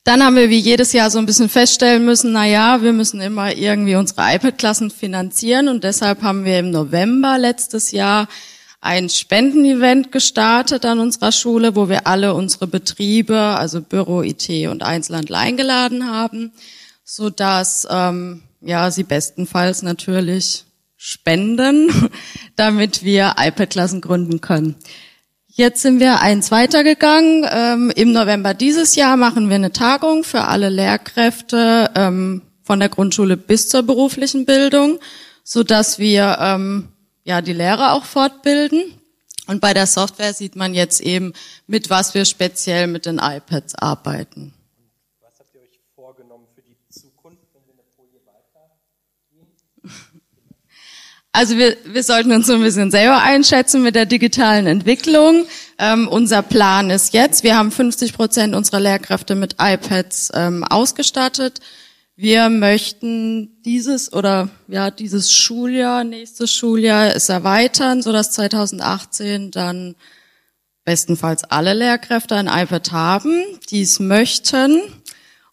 Dann 0.05 0.23
haben 0.23 0.37
wir 0.37 0.51
wie 0.51 0.59
jedes 0.59 0.93
Jahr 0.93 1.11
so 1.11 1.19
ein 1.19 1.25
bisschen 1.25 1.49
feststellen 1.49 2.05
müssen, 2.05 2.33
na 2.33 2.47
ja, 2.47 2.83
wir 2.83 2.93
müssen 2.93 3.23
immer 3.23 3.57
irgendwie 3.57 3.97
unsere 3.97 4.35
iPad-Klassen 4.35 4.91
finanzieren 4.91 5.69
und 5.69 5.83
deshalb 5.83 6.21
haben 6.21 6.45
wir 6.45 6.59
im 6.59 6.71
November 6.71 7.39
letztes 7.39 7.91
Jahr 7.91 8.29
ein 8.81 9.09
Spendenevent 9.09 10.13
gestartet 10.13 10.85
an 10.85 11.01
unserer 11.01 11.33
Schule, 11.33 11.75
wo 11.75 11.89
wir 11.89 12.07
alle 12.07 12.35
unsere 12.35 12.67
Betriebe, 12.67 13.39
also 13.39 13.81
Büro, 13.81 14.23
IT 14.23 14.49
und 14.69 14.83
Einzelhandel 14.83 15.35
eingeladen 15.35 16.09
haben, 16.09 16.53
so 17.05 17.29
dass 17.31 17.87
ähm, 17.91 18.43
ja 18.61 18.91
sie 18.91 19.03
bestenfalls 19.03 19.83
natürlich 19.83 20.65
spenden, 20.97 22.11
damit 22.57 23.03
wir 23.03 23.35
iPad-Klassen 23.39 24.01
gründen 24.01 24.41
können. 24.41 24.77
Jetzt 25.47 25.83
sind 25.83 25.99
wir 25.99 26.21
eins 26.21 26.53
weitergegangen. 26.53 27.45
Ähm, 27.51 27.93
Im 27.97 28.13
November 28.13 28.55
dieses 28.55 28.95
Jahr 28.95 29.17
machen 29.17 29.49
wir 29.49 29.57
eine 29.57 29.73
Tagung 29.73 30.23
für 30.23 30.43
alle 30.45 30.69
Lehrkräfte 30.69 31.91
ähm, 31.97 32.43
von 32.63 32.79
der 32.79 32.89
Grundschule 32.89 33.37
bis 33.37 33.69
zur 33.69 33.83
beruflichen 33.83 34.45
Bildung, 34.45 35.01
so 35.43 35.65
dass 35.65 35.99
wir 35.99 36.39
ähm, 36.41 36.89
ja 37.29 37.43
die 37.43 37.53
Lehrer 37.53 37.93
auch 37.93 38.05
fortbilden. 38.05 38.83
Und 39.47 39.61
bei 39.61 39.73
der 39.73 39.87
Software 39.87 40.35
sieht 40.35 40.57
man 40.57 40.75
jetzt 40.75 41.01
eben, 41.01 41.33
mit 41.67 41.89
was 41.91 42.15
wir 42.15 42.25
speziell 42.25 42.87
mit 42.87 43.07
den 43.07 43.19
iPads 43.19 43.75
arbeiten. 43.77 44.53
Was 45.21 45.39
habt 45.39 45.55
ihr 45.55 45.61
euch 45.61 45.81
vorgenommen 45.95 46.47
für 46.55 46.63
die 46.63 46.77
Zukunft, 46.91 47.43
wenn 47.55 47.63
wir 47.67 47.75
eine 47.75 47.85
Folie 47.97 48.21
weitergehen? 48.27 50.23
Also 51.33 51.57
wir, 51.57 51.77
wir 51.85 52.03
sollten 52.03 52.33
uns 52.33 52.47
so 52.47 52.55
ein 52.55 52.63
bisschen 52.63 52.91
selber 52.91 53.23
einschätzen 53.23 53.83
mit 53.83 53.95
der 53.95 54.07
digitalen 54.07 54.67
Entwicklung. 54.67 55.47
Ähm, 55.79 56.09
unser 56.09 56.43
Plan 56.43 56.91
ist 56.91 57.15
jetzt, 57.15 57.43
wir 57.43 57.57
haben 57.57 57.71
50 57.71 58.15
Prozent 58.15 58.55
unserer 58.55 58.81
Lehrkräfte 58.81 59.35
mit 59.35 59.57
iPads 59.61 60.33
ähm, 60.35 60.65
ausgestattet. 60.65 61.61
Wir 62.21 62.49
möchten 62.49 63.63
dieses 63.63 64.13
oder 64.13 64.49
ja 64.67 64.91
dieses 64.91 65.31
Schuljahr, 65.33 66.03
nächstes 66.03 66.53
Schuljahr 66.53 67.15
es 67.15 67.29
erweitern, 67.29 68.03
so 68.03 68.11
dass 68.11 68.33
2018 68.33 69.53
dann 69.53 69.95
bestenfalls 70.83 71.45
alle 71.45 71.75
Lehrkräfte 71.75 72.35
ein 72.35 72.49
iPad 72.49 72.91
haben, 72.91 73.45
die 73.71 73.83
es 73.83 74.01
möchten. 74.01 74.81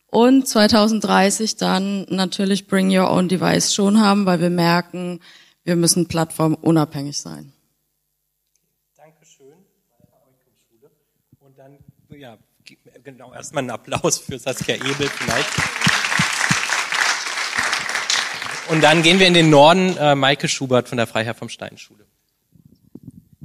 Und 0.07 0.47
2030 0.47 1.57
dann 1.57 2.07
natürlich 2.09 2.65
Bring 2.65 2.89
Your 2.89 3.11
Own 3.11 3.27
Device 3.27 3.71
schon 3.71 4.01
haben, 4.01 4.25
weil 4.25 4.41
wir 4.41 4.49
merken, 4.49 5.19
wir 5.65 5.75
müssen 5.75 6.07
plattformunabhängig 6.07 7.19
sein. 7.19 7.53
Dankeschön. 8.97 9.53
Und 11.41 11.59
dann 11.59 11.77
Ja, 12.09 12.39
genau, 13.03 13.35
erstmal 13.35 13.61
einen 13.61 13.69
Applaus 13.69 14.17
für 14.17 14.39
Saskia 14.39 14.73
Ebel 14.77 15.07
vielleicht. 15.09 15.84
Und 18.69 18.83
dann 18.83 19.03
gehen 19.03 19.19
wir 19.19 19.27
in 19.27 19.33
den 19.33 19.49
Norden, 19.49 19.95
äh, 19.97 20.15
Maike 20.15 20.47
Schubert 20.47 20.89
von 20.89 20.97
der 20.97 21.05
Freiherr 21.05 21.35
vom 21.35 21.49
Stein 21.49 21.77
Schule. 21.77 22.05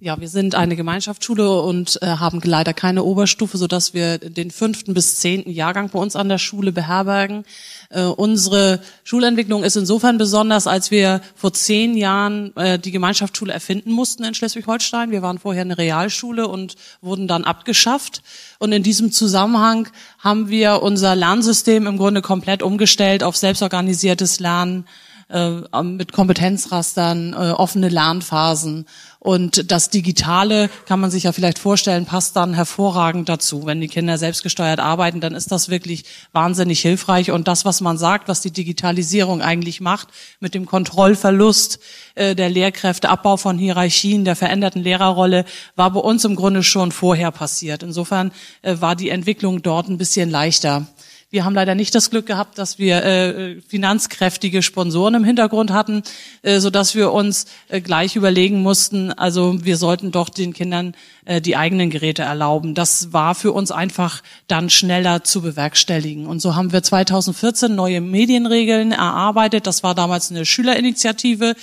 Ja, 0.03 0.19
wir 0.19 0.29
sind 0.29 0.55
eine 0.55 0.77
Gemeinschaftsschule 0.77 1.61
und 1.61 1.99
äh, 2.01 2.07
haben 2.07 2.41
leider 2.43 2.73
keine 2.73 3.05
Oberstufe, 3.05 3.59
so 3.59 3.67
dass 3.67 3.93
wir 3.93 4.17
den 4.17 4.51
fünften 4.51 4.95
bis 4.95 5.17
zehnten 5.17 5.51
Jahrgang 5.51 5.91
bei 5.91 5.99
uns 5.99 6.17
an 6.17 6.31
der 6.31 6.39
Schule 6.39 6.73
beherbergen. 6.73 7.45
Äh, 7.91 8.05
unsere 8.05 8.81
Schulentwicklung 9.05 9.63
ist 9.63 9.77
insofern 9.77 10.17
besonders, 10.17 10.67
als 10.67 10.91
wir 10.91 11.21
vor 11.35 11.53
zehn 11.53 11.99
Jahren 11.99 12.57
äh, 12.57 12.79
die 12.79 12.93
Gemeinschaftsschule 12.93 13.53
erfinden 13.53 13.93
mussten 13.93 14.25
in 14.25 14.33
Schleswig-Holstein. 14.33 15.11
Wir 15.11 15.21
waren 15.21 15.39
vorher 15.39 15.61
eine 15.61 15.77
Realschule 15.77 16.49
und 16.49 16.77
wurden 17.03 17.29
dann 17.29 17.45
abgeschafft. 17.45 18.23
Und 18.59 18.73
in 18.73 18.83
diesem 18.83 19.13
Zusammenhang 19.13 19.87
haben 20.19 20.49
wir 20.49 20.81
unser 20.81 21.15
Lernsystem 21.15 21.87
im 21.87 21.99
Grunde 21.99 22.23
komplett 22.23 22.63
umgestellt 22.63 23.23
auf 23.23 23.37
selbstorganisiertes 23.37 24.41
Lernen 24.41 24.87
äh, 25.31 25.83
mit 25.83 26.13
Kompetenzrastern, 26.13 27.33
äh, 27.33 27.53
offene 27.53 27.89
Lernphasen. 27.89 28.87
Und 29.19 29.71
das 29.71 29.91
Digitale 29.91 30.71
kann 30.87 30.99
man 30.99 31.11
sich 31.11 31.25
ja 31.25 31.33
vielleicht 31.33 31.59
vorstellen, 31.59 32.07
passt 32.07 32.37
dann 32.37 32.55
hervorragend 32.55 33.29
dazu. 33.29 33.67
Wenn 33.67 33.81
die 33.81 33.89
Kinder 33.89 34.17
selbstgesteuert 34.17 34.81
arbeiten, 34.81 35.21
dann 35.21 35.35
ist 35.35 35.53
das 35.53 35.69
wirklich 35.69 36.05
wahnsinnig 36.33 36.81
hilfreich. 36.81 37.31
Und 37.31 37.47
das, 37.47 37.65
was 37.65 37.81
man 37.81 37.99
sagt, 37.99 38.29
was 38.29 38.41
die 38.41 38.51
Digitalisierung 38.51 39.43
eigentlich 39.43 39.81
macht, 39.81 40.09
mit 40.41 40.55
dem 40.55 40.67
Kontrollverlust 40.67 41.81
äh, 42.15 42.35
der 42.35 42.49
Lehrkräfte, 42.49 43.11
Abbau 43.11 43.37
von 43.37 43.59
Hierarchien, 43.59 44.25
der 44.25 44.37
veränderten 44.37 44.83
Lehrerrolle, 44.83 45.45
war 45.77 45.91
bei 45.91 46.01
uns 46.01 46.25
im 46.25 46.35
Grunde 46.35 46.63
schon 46.63 46.91
vorher 46.91 47.31
passiert. 47.31 47.83
Insofern 47.83 48.33
war 48.63 48.97
die 48.97 49.11
Entwicklung 49.11 49.63
dort 49.63 49.89
ein 49.89 49.99
bisschen 49.99 50.31
leichter. 50.31 50.87
Wir 51.33 51.45
haben 51.45 51.55
leider 51.55 51.77
nicht 51.77 51.95
das 51.95 52.11
Glück 52.11 52.27
gehabt, 52.27 52.59
dass 52.59 52.81
wir 52.81 53.05
äh, 53.05 53.61
finanzkräftige 53.61 54.63
Sponsoren 54.63 55.15
im 55.15 55.23
Hintergrund 55.23 55.71
hatten, 55.71 56.03
äh, 56.43 56.59
so 56.59 56.71
dass 56.71 56.97
wir 56.97 57.13
uns 57.13 57.47
äh, 57.69 57.81
gleich 57.81 58.17
überlegen 58.17 58.63
mussten, 58.63 59.13
also 59.13 59.65
wir 59.65 59.77
sollten 59.77 60.11
doch 60.11 60.29
den 60.29 60.53
Kindern 60.53 60.97
äh, 61.27 61.41
die 61.41 61.57
eigenen 61.57 61.89
Geräte 61.89 62.23
erlauben. 62.23 62.75
Das 62.75 63.13
war 63.13 63.37
für 63.37 63.53
uns 63.53 63.71
einfach 63.71 64.25
dann 64.49 64.71
schneller 64.71 65.23
zu 65.23 65.41
bewerkstelligen. 65.41 66.27
Und 66.27 66.43
so 66.43 66.57
haben 66.57 66.73
wir 66.73 66.83
2014 66.83 67.73
neue 67.73 68.01
Medienregeln 68.01 68.91
erarbeitet. 68.91 69.69
Das 69.69 69.85
war 69.85 69.95
damals 69.95 70.33
eine 70.33 70.45
Schülerinitiative. 70.45 71.55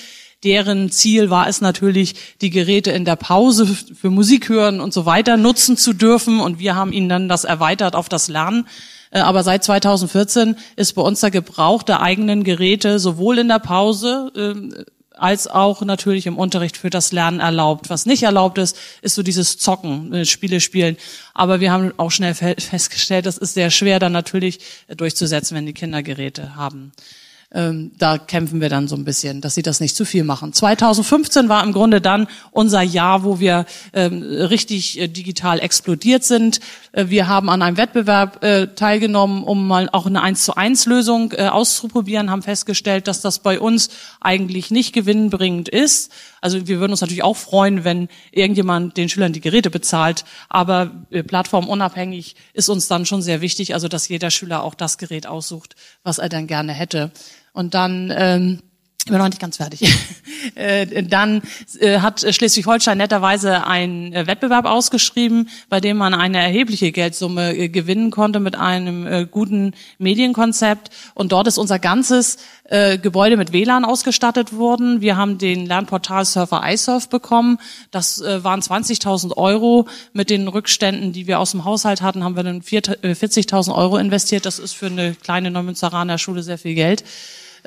Deren 0.45 0.91
Ziel 0.91 1.29
war 1.29 1.49
es 1.49 1.59
natürlich, 1.59 2.15
die 2.39 2.51
Geräte 2.51 2.91
in 2.91 3.03
der 3.03 3.17
Pause 3.17 3.67
für 3.67 4.11
Musik 4.11 4.47
hören 4.47 4.79
und 4.79 4.93
so 4.93 5.05
weiter 5.05 5.35
nutzen 5.35 5.75
zu 5.75 5.91
dürfen. 5.91 6.39
Und 6.39 6.57
wir 6.59 6.75
haben 6.75 6.93
ihnen 6.93 7.09
dann 7.09 7.27
das 7.27 7.43
erweitert 7.43 7.97
auf 7.97 8.07
das 8.07 8.29
Lernen 8.29 8.65
aber 9.11 9.43
seit 9.43 9.63
2014 9.63 10.57
ist 10.75 10.93
bei 10.93 11.01
uns 11.01 11.21
der 11.21 11.31
Gebrauch 11.31 11.83
der 11.83 12.01
eigenen 12.01 12.43
Geräte 12.43 12.99
sowohl 12.99 13.39
in 13.39 13.47
der 13.47 13.59
Pause 13.59 14.31
ähm, 14.35 14.73
als 15.13 15.47
auch 15.47 15.81
natürlich 15.81 16.27
im 16.27 16.37
Unterricht 16.37 16.77
für 16.77 16.89
das 16.89 17.11
Lernen 17.11 17.39
erlaubt. 17.39 17.89
Was 17.89 18.05
nicht 18.05 18.23
erlaubt 18.23 18.57
ist, 18.57 18.77
ist 19.01 19.15
so 19.15 19.23
dieses 19.23 19.57
Zocken, 19.57 20.13
äh, 20.13 20.25
Spiele 20.25 20.59
spielen. 20.59 20.97
Aber 21.33 21.59
wir 21.59 21.71
haben 21.71 21.93
auch 21.97 22.11
schnell 22.11 22.35
festgestellt, 22.35 23.25
das 23.25 23.37
ist 23.37 23.53
sehr 23.53 23.71
schwer 23.71 23.99
dann 23.99 24.11
natürlich 24.11 24.59
äh, 24.87 24.95
durchzusetzen, 24.95 25.57
wenn 25.57 25.65
die 25.65 25.73
Kinder 25.73 26.03
Geräte 26.03 26.55
haben 26.55 26.91
ähm, 27.53 27.93
da 27.97 28.17
kämpfen 28.17 28.59
wir 28.59 28.67
dann 28.67 28.89
so 28.89 28.95
ein 28.97 29.05
bisschen, 29.05 29.39
dass 29.39 29.55
sie 29.55 29.61
das 29.61 29.79
nicht 29.79 29.95
zu 29.95 30.03
viel 30.03 30.25
machen. 30.25 30.51
2015 30.51 31.47
war 31.47 31.63
im 31.63 31.71
Grunde 31.71 32.01
dann 32.01 32.27
unser 32.51 32.81
Jahr, 32.81 33.23
wo 33.23 33.39
wir 33.39 33.65
ähm, 33.93 34.21
richtig 34.21 34.99
äh, 34.99 35.07
digital 35.07 35.59
explodiert 35.59 36.25
sind. 36.25 36.59
Äh, 36.91 37.05
wir 37.07 37.29
haben 37.29 37.49
an 37.49 37.61
einem 37.61 37.77
Wettbewerb 37.77 38.43
äh, 38.43 38.67
teilgenommen, 38.67 39.43
um 39.43 39.65
mal 39.65 39.87
auch 39.93 40.07
eine 40.07 40.21
1 40.21 40.43
zu 40.43 40.55
1 40.57 40.87
Lösung 40.87 41.31
äh, 41.31 41.47
auszuprobieren, 41.47 42.29
haben 42.29 42.41
festgestellt, 42.41 43.07
dass 43.07 43.21
das 43.21 43.39
bei 43.39 43.61
uns 43.61 43.91
eigentlich 44.19 44.69
nicht 44.69 44.91
gewinnbringend 44.91 45.69
ist. 45.69 46.11
Also 46.41 46.67
wir 46.67 46.79
würden 46.79 46.91
uns 46.91 47.01
natürlich 47.01 47.23
auch 47.23 47.37
freuen, 47.37 47.83
wenn 47.83 48.07
irgendjemand 48.31 48.97
den 48.97 49.09
Schülern 49.09 49.33
die 49.33 49.41
Geräte 49.41 49.69
bezahlt, 49.69 50.25
aber 50.49 51.05
äh, 51.09 51.23
plattformunabhängig 51.23 52.35
ist 52.53 52.69
uns 52.69 52.87
dann 52.87 53.05
schon 53.05 53.21
sehr 53.21 53.41
wichtig, 53.41 53.73
also 53.73 53.87
dass 53.87 54.07
jeder 54.07 54.31
Schüler 54.31 54.63
auch 54.63 54.75
das 54.75 54.97
Gerät 54.97 55.27
aussucht, 55.27 55.75
was 56.03 56.17
er 56.17 56.29
dann 56.29 56.47
gerne 56.47 56.73
hätte. 56.73 57.11
Und 57.53 57.73
dann 57.73 58.13
ähm, 58.15 58.61
ich 59.07 59.11
bin 59.11 59.19
noch 59.19 59.29
nicht 59.29 59.39
ganz 59.39 59.55
fertig. 59.57 59.81
Äh, 60.55 61.03
dann 61.03 61.41
äh, 61.79 61.99
hat 61.99 62.21
Schleswig-Holstein 62.21 62.97
netterweise 62.97 63.65
einen 63.65 64.13
äh, 64.13 64.27
Wettbewerb 64.27 64.65
ausgeschrieben, 64.65 65.49
bei 65.67 65.81
dem 65.81 65.97
man 65.97 66.13
eine 66.13 66.41
erhebliche 66.41 66.91
Geldsumme 66.91 67.69
gewinnen 67.69 68.11
konnte 68.11 68.39
mit 68.39 68.55
einem 68.55 69.29
guten 69.31 69.73
Medienkonzept. 69.97 70.91
Und 71.15 71.31
dort 71.31 71.47
ist 71.47 71.57
unser 71.57 71.79
ganzes 71.79 72.37
Gebäude 73.01 73.35
mit 73.35 73.51
WLAN 73.51 73.83
ausgestattet 73.83 74.53
worden. 74.53 75.01
Wir 75.01 75.17
haben 75.17 75.37
den 75.37 75.65
Lernportal 75.65 76.23
Surfer 76.23 76.61
iSurf 76.65 77.09
bekommen. 77.09 77.57
Das 77.91 78.21
waren 78.21 78.61
20.000 78.61 79.35
Euro. 79.35 79.87
Mit 80.13 80.29
den 80.29 80.47
Rückständen, 80.47 81.13
die 81.13 81.27
wir 81.27 81.39
aus 81.39 81.51
dem 81.51 81.65
Haushalt 81.65 82.01
hatten, 82.01 82.23
haben 82.23 82.35
wir 82.35 82.43
dann 82.43 82.61
40.000 82.61 83.73
Euro 83.73 83.97
investiert. 83.97 84.45
Das 84.45 84.59
ist 84.59 84.73
für 84.73 84.87
eine 84.87 85.15
kleine 85.15 85.51
Neumünsteraner 85.51 86.17
Schule 86.17 86.43
sehr 86.43 86.57
viel 86.57 86.75
Geld. 86.75 87.03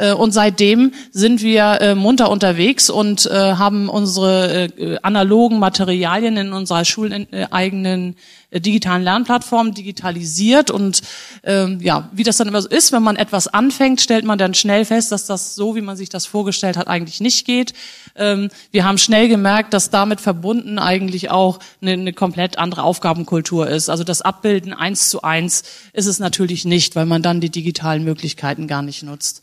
Äh, 0.01 0.15
und 0.15 0.33
seitdem 0.33 0.93
sind 1.13 1.43
wir 1.43 1.81
äh, 1.81 1.95
munter 1.95 2.31
unterwegs 2.31 2.91
und 2.91 3.27
äh, 3.27 3.35
haben 3.35 3.89
unsere 3.89 4.69
analogen 5.03 5.59
Materialien 5.59 6.37
in 6.37 6.53
unserer 6.53 6.85
schuleigenen 6.85 8.17
digitalen 8.53 9.03
Lernplattform 9.03 9.75
digitalisiert 9.75 10.71
und 10.71 11.03
ähm, 11.45 11.79
ja, 11.81 12.09
wie 12.13 12.23
das 12.23 12.37
dann 12.37 12.49
immer 12.49 12.63
so 12.63 12.69
ist, 12.69 12.93
wenn 12.93 13.03
man 13.03 13.17
etwas 13.17 13.47
anfängt, 13.47 14.01
stellt 14.01 14.25
man 14.25 14.39
dann 14.39 14.55
schnell 14.55 14.85
fest, 14.85 15.13
dass 15.13 15.27
das 15.27 15.55
so, 15.55 15.77
wie 15.77 15.81
man 15.81 15.97
sich 15.97 16.09
das 16.09 16.27
vorgestellt 16.27 16.77
hat, 16.77 16.89
eigentlich 16.89 17.21
nicht 17.21 17.47
geht. 17.47 17.75
Ähm, 18.17 18.51
wir 18.73 18.85
haben 18.85 18.99
schnell 18.99 19.29
gemerkt, 19.29 19.73
dass 19.73 19.91
damit 19.91 20.21
verbunden 20.21 20.79
eigentlich 20.79 21.31
auch 21.31 21.59
eine 21.81 22.13
komplett 22.13 22.59
andere 22.59 22.83
Aufgabenkultur 22.83 23.69
ist. 23.69 23.89
Also 23.89 24.03
das 24.03 24.23
Abbilden 24.23 24.73
eins 24.73 25.11
zu 25.11 25.23
eins 25.23 25.63
ist 25.93 26.07
es 26.07 26.19
natürlich 26.19 26.65
nicht, 26.65 26.97
weil 26.97 27.07
man 27.07 27.23
dann 27.23 27.41
die 27.41 27.51
digitalen 27.51 28.05
Möglichkeiten 28.05 28.67
gar 28.67 28.83
nicht 28.83 29.03
nutzt 29.03 29.43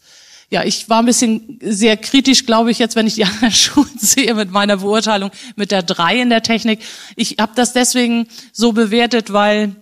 ja, 0.50 0.63
ich 0.63 0.89
war 0.89 1.00
ein 1.00 1.06
bisschen 1.06 1.60
sehr 1.62 1.98
kritisch, 1.98 2.46
glaube 2.46 2.72
ich, 2.72 2.80
jetzt, 2.80 2.96
wenn 2.96 3.08
ich 3.08 3.16
die 3.16 3.25
anderen 3.25 3.51
Schulen 3.51 3.98
sehe 3.98 4.34
mit 4.34 4.51
meiner 4.51 4.77
Beurteilung 4.77 5.32
mit 5.56 5.72
der 5.72 5.84
drei 5.84 6.22
in 6.22 6.30
der 6.30 6.44
Technik. 6.44 6.80
Ich 7.16 7.38
habe 7.39 7.51
das 7.56 7.74
deswegen 7.74 8.27
so 8.54 8.72
bewertet, 8.72 9.34
weil 9.34 9.75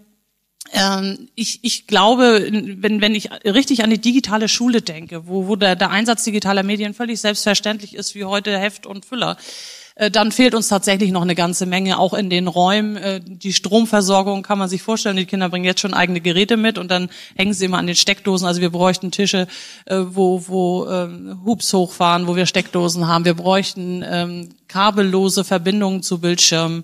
ähm, 0.71 1.29
ich, 1.35 1.59
ich 1.63 1.85
glaube, 1.85 2.49
wenn, 2.51 3.01
wenn 3.01 3.13
ich 3.13 3.29
richtig 3.45 3.83
an 3.83 3.91
die 3.91 4.01
digitale 4.01 4.47
Schule 4.47 4.81
denke, 4.81 5.27
wo, 5.27 5.47
wo 5.47 5.55
der, 5.55 5.75
der 5.75 5.91
Einsatz 5.91 6.23
digitaler 6.23 6.63
Medien 6.63 6.95
völlig 6.95 7.21
selbstverständlich 7.21 7.95
ist, 7.95 8.15
wie 8.15 8.25
heute 8.25 8.57
Heft 8.57 8.87
und 8.87 9.05
Füller, 9.05 9.37
dann 10.11 10.33
fehlt 10.33 10.53
uns 10.53 10.67
tatsächlich 10.67 11.11
noch 11.11 11.21
eine 11.21 11.35
ganze 11.35 11.65
Menge, 11.65 11.97
auch 11.99 12.13
in 12.13 12.29
den 12.29 12.47
Räumen. 12.47 12.97
Äh, 12.97 13.21
die 13.23 13.53
Stromversorgung 13.53 14.43
kann 14.43 14.59
man 14.59 14.67
sich 14.67 14.81
vorstellen. 14.81 15.15
Die 15.15 15.25
Kinder 15.25 15.47
bringen 15.47 15.63
jetzt 15.63 15.79
schon 15.79 15.93
eigene 15.93 16.19
Geräte 16.19 16.57
mit 16.57 16.77
und 16.77 16.91
dann 16.91 17.09
hängen 17.35 17.53
sie 17.53 17.65
immer 17.65 17.77
an 17.77 17.87
den 17.87 17.95
Steckdosen. 17.95 18.45
Also 18.45 18.59
wir 18.59 18.71
bräuchten 18.71 19.11
Tische, 19.11 19.47
äh, 19.85 20.01
wo, 20.05 20.43
wo 20.47 20.87
ähm, 20.89 21.39
Hubs 21.45 21.71
hochfahren, 21.73 22.27
wo 22.27 22.35
wir 22.35 22.45
Steckdosen 22.45 23.07
haben. 23.07 23.23
Wir 23.23 23.35
bräuchten 23.35 24.03
ähm, 24.05 24.49
kabellose 24.67 25.45
Verbindungen 25.45 26.03
zu 26.03 26.19
Bildschirmen. 26.19 26.83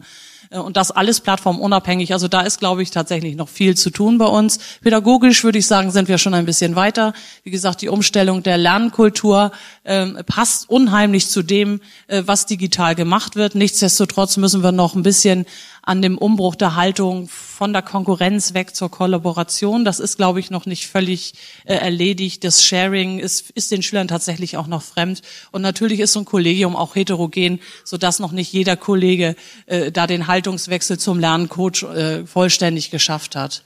Äh, 0.51 0.59
und 0.59 0.77
das 0.77 0.91
alles 0.91 1.21
plattformunabhängig. 1.21 2.13
Also 2.13 2.27
da 2.27 2.41
ist, 2.41 2.59
glaube 2.59 2.83
ich, 2.83 2.91
tatsächlich 2.91 3.35
noch 3.35 3.49
viel 3.49 3.75
zu 3.75 3.89
tun 3.89 4.17
bei 4.17 4.25
uns. 4.25 4.59
Pädagogisch 4.81 5.43
würde 5.43 5.57
ich 5.57 5.67
sagen, 5.67 5.91
sind 5.91 6.07
wir 6.07 6.17
schon 6.17 6.33
ein 6.33 6.45
bisschen 6.45 6.75
weiter. 6.75 7.13
Wie 7.43 7.51
gesagt, 7.51 7.81
die 7.81 7.89
Umstellung 7.89 8.43
der 8.43 8.57
Lernkultur 8.57 9.51
äh, 9.83 10.23
passt 10.23 10.69
unheimlich 10.69 11.29
zu 11.29 11.41
dem, 11.41 11.81
äh, 12.07 12.23
was 12.25 12.45
digital 12.45 12.95
gemacht 12.95 13.35
wird. 13.35 13.55
Nichtsdestotrotz 13.55 14.37
müssen 14.37 14.63
wir 14.63 14.71
noch 14.71 14.95
ein 14.95 15.03
bisschen 15.03 15.45
an 15.91 16.01
dem 16.01 16.17
Umbruch 16.17 16.55
der 16.55 16.77
Haltung 16.77 17.27
von 17.27 17.73
der 17.73 17.81
Konkurrenz 17.81 18.53
weg 18.53 18.73
zur 18.73 18.89
Kollaboration. 18.89 19.83
Das 19.83 19.99
ist, 19.99 20.15
glaube 20.15 20.39
ich, 20.39 20.49
noch 20.49 20.65
nicht 20.65 20.87
völlig 20.87 21.33
äh, 21.65 21.73
erledigt. 21.75 22.45
Das 22.45 22.63
Sharing 22.63 23.19
ist, 23.19 23.49
ist 23.49 23.71
den 23.71 23.83
Schülern 23.83 24.07
tatsächlich 24.07 24.55
auch 24.55 24.67
noch 24.67 24.83
fremd. 24.83 25.21
Und 25.51 25.61
natürlich 25.61 25.99
ist 25.99 26.13
so 26.13 26.19
ein 26.19 26.25
Kollegium 26.25 26.77
auch 26.77 26.95
heterogen, 26.95 27.59
sodass 27.83 28.19
noch 28.19 28.31
nicht 28.31 28.53
jeder 28.53 28.77
Kollege 28.77 29.35
äh, 29.65 29.91
da 29.91 30.07
den 30.07 30.27
Haltungswechsel 30.27 30.97
zum 30.97 31.19
Lerncoach 31.19 31.83
äh, 31.83 32.25
vollständig 32.25 32.89
geschafft 32.89 33.35
hat. 33.35 33.61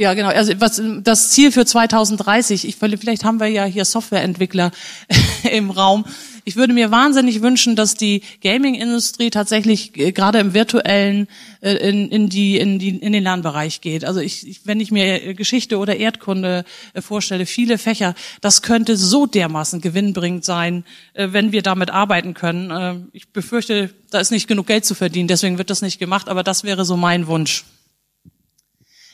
Ja, 0.00 0.14
genau. 0.14 0.28
Also 0.28 0.54
was 0.60 0.80
das 1.02 1.30
Ziel 1.30 1.52
für 1.52 1.66
2030, 1.66 2.66
ich, 2.66 2.76
vielleicht 2.76 3.22
haben 3.22 3.38
wir 3.38 3.48
ja 3.48 3.66
hier 3.66 3.84
Softwareentwickler 3.84 4.70
im 5.52 5.68
Raum. 5.68 6.06
Ich 6.46 6.56
würde 6.56 6.72
mir 6.72 6.90
wahnsinnig 6.90 7.42
wünschen, 7.42 7.76
dass 7.76 7.96
die 7.96 8.22
Gaming-Industrie 8.42 9.28
tatsächlich 9.28 9.94
äh, 9.98 10.12
gerade 10.12 10.38
im 10.38 10.54
virtuellen 10.54 11.28
äh, 11.60 11.74
in, 11.86 12.08
in, 12.08 12.30
die, 12.30 12.56
in, 12.56 12.78
die, 12.78 12.96
in 12.96 13.12
den 13.12 13.24
Lernbereich 13.24 13.82
geht. 13.82 14.06
Also 14.06 14.20
ich, 14.20 14.48
ich, 14.48 14.62
wenn 14.64 14.80
ich 14.80 14.90
mir 14.90 15.34
Geschichte 15.34 15.76
oder 15.76 15.94
Erdkunde 15.94 16.64
äh, 16.94 17.02
vorstelle, 17.02 17.44
viele 17.44 17.76
Fächer, 17.76 18.14
das 18.40 18.62
könnte 18.62 18.96
so 18.96 19.26
dermaßen 19.26 19.82
gewinnbringend 19.82 20.46
sein, 20.46 20.84
wenn 21.12 21.52
wir 21.52 21.60
damit 21.60 21.90
arbeiten 21.90 22.32
können. 22.32 23.10
Ich 23.12 23.28
befürchte, 23.28 23.90
da 24.10 24.18
ist 24.18 24.30
nicht 24.30 24.48
genug 24.48 24.66
Geld 24.66 24.86
zu 24.86 24.94
verdienen, 24.94 25.28
deswegen 25.28 25.58
wird 25.58 25.68
das 25.68 25.82
nicht 25.82 25.98
gemacht, 25.98 26.30
aber 26.30 26.42
das 26.42 26.64
wäre 26.64 26.86
so 26.86 26.96
mein 26.96 27.26
Wunsch. 27.26 27.64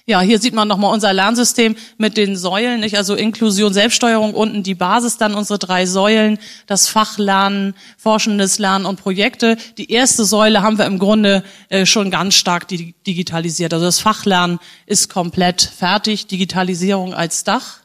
Ja, 0.08 0.20
hier 0.20 0.38
sieht 0.38 0.54
man 0.54 0.68
nochmal 0.68 0.94
unser 0.94 1.12
Lernsystem 1.12 1.74
mit 1.98 2.16
den 2.16 2.36
Säulen, 2.36 2.78
nicht? 2.78 2.96
Also 2.96 3.16
Inklusion, 3.16 3.72
Selbststeuerung, 3.72 4.34
unten 4.34 4.62
die 4.62 4.76
Basis, 4.76 5.16
dann 5.16 5.34
unsere 5.34 5.58
drei 5.58 5.84
Säulen, 5.84 6.38
das 6.68 6.86
Fachlernen, 6.86 7.74
forschendes 7.98 8.60
Lernen 8.60 8.86
und 8.86 9.00
Projekte. 9.00 9.56
Die 9.78 9.90
erste 9.90 10.24
Säule 10.24 10.62
haben 10.62 10.78
wir 10.78 10.86
im 10.86 11.00
Grunde 11.00 11.42
äh, 11.70 11.86
schon 11.86 12.12
ganz 12.12 12.36
stark 12.36 12.68
digitalisiert. 12.68 13.74
Also 13.74 13.84
das 13.84 13.98
Fachlernen 13.98 14.60
ist 14.86 15.08
komplett 15.10 15.60
fertig, 15.60 16.28
Digitalisierung 16.28 17.12
als 17.12 17.42
Dach. 17.42 17.80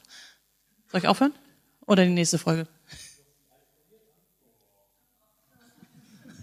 Soll 0.91 0.99
ich 0.99 1.07
aufhören? 1.07 1.33
Oder 1.87 2.05
die 2.05 2.11
nächste 2.11 2.37
Folge? 2.37 2.67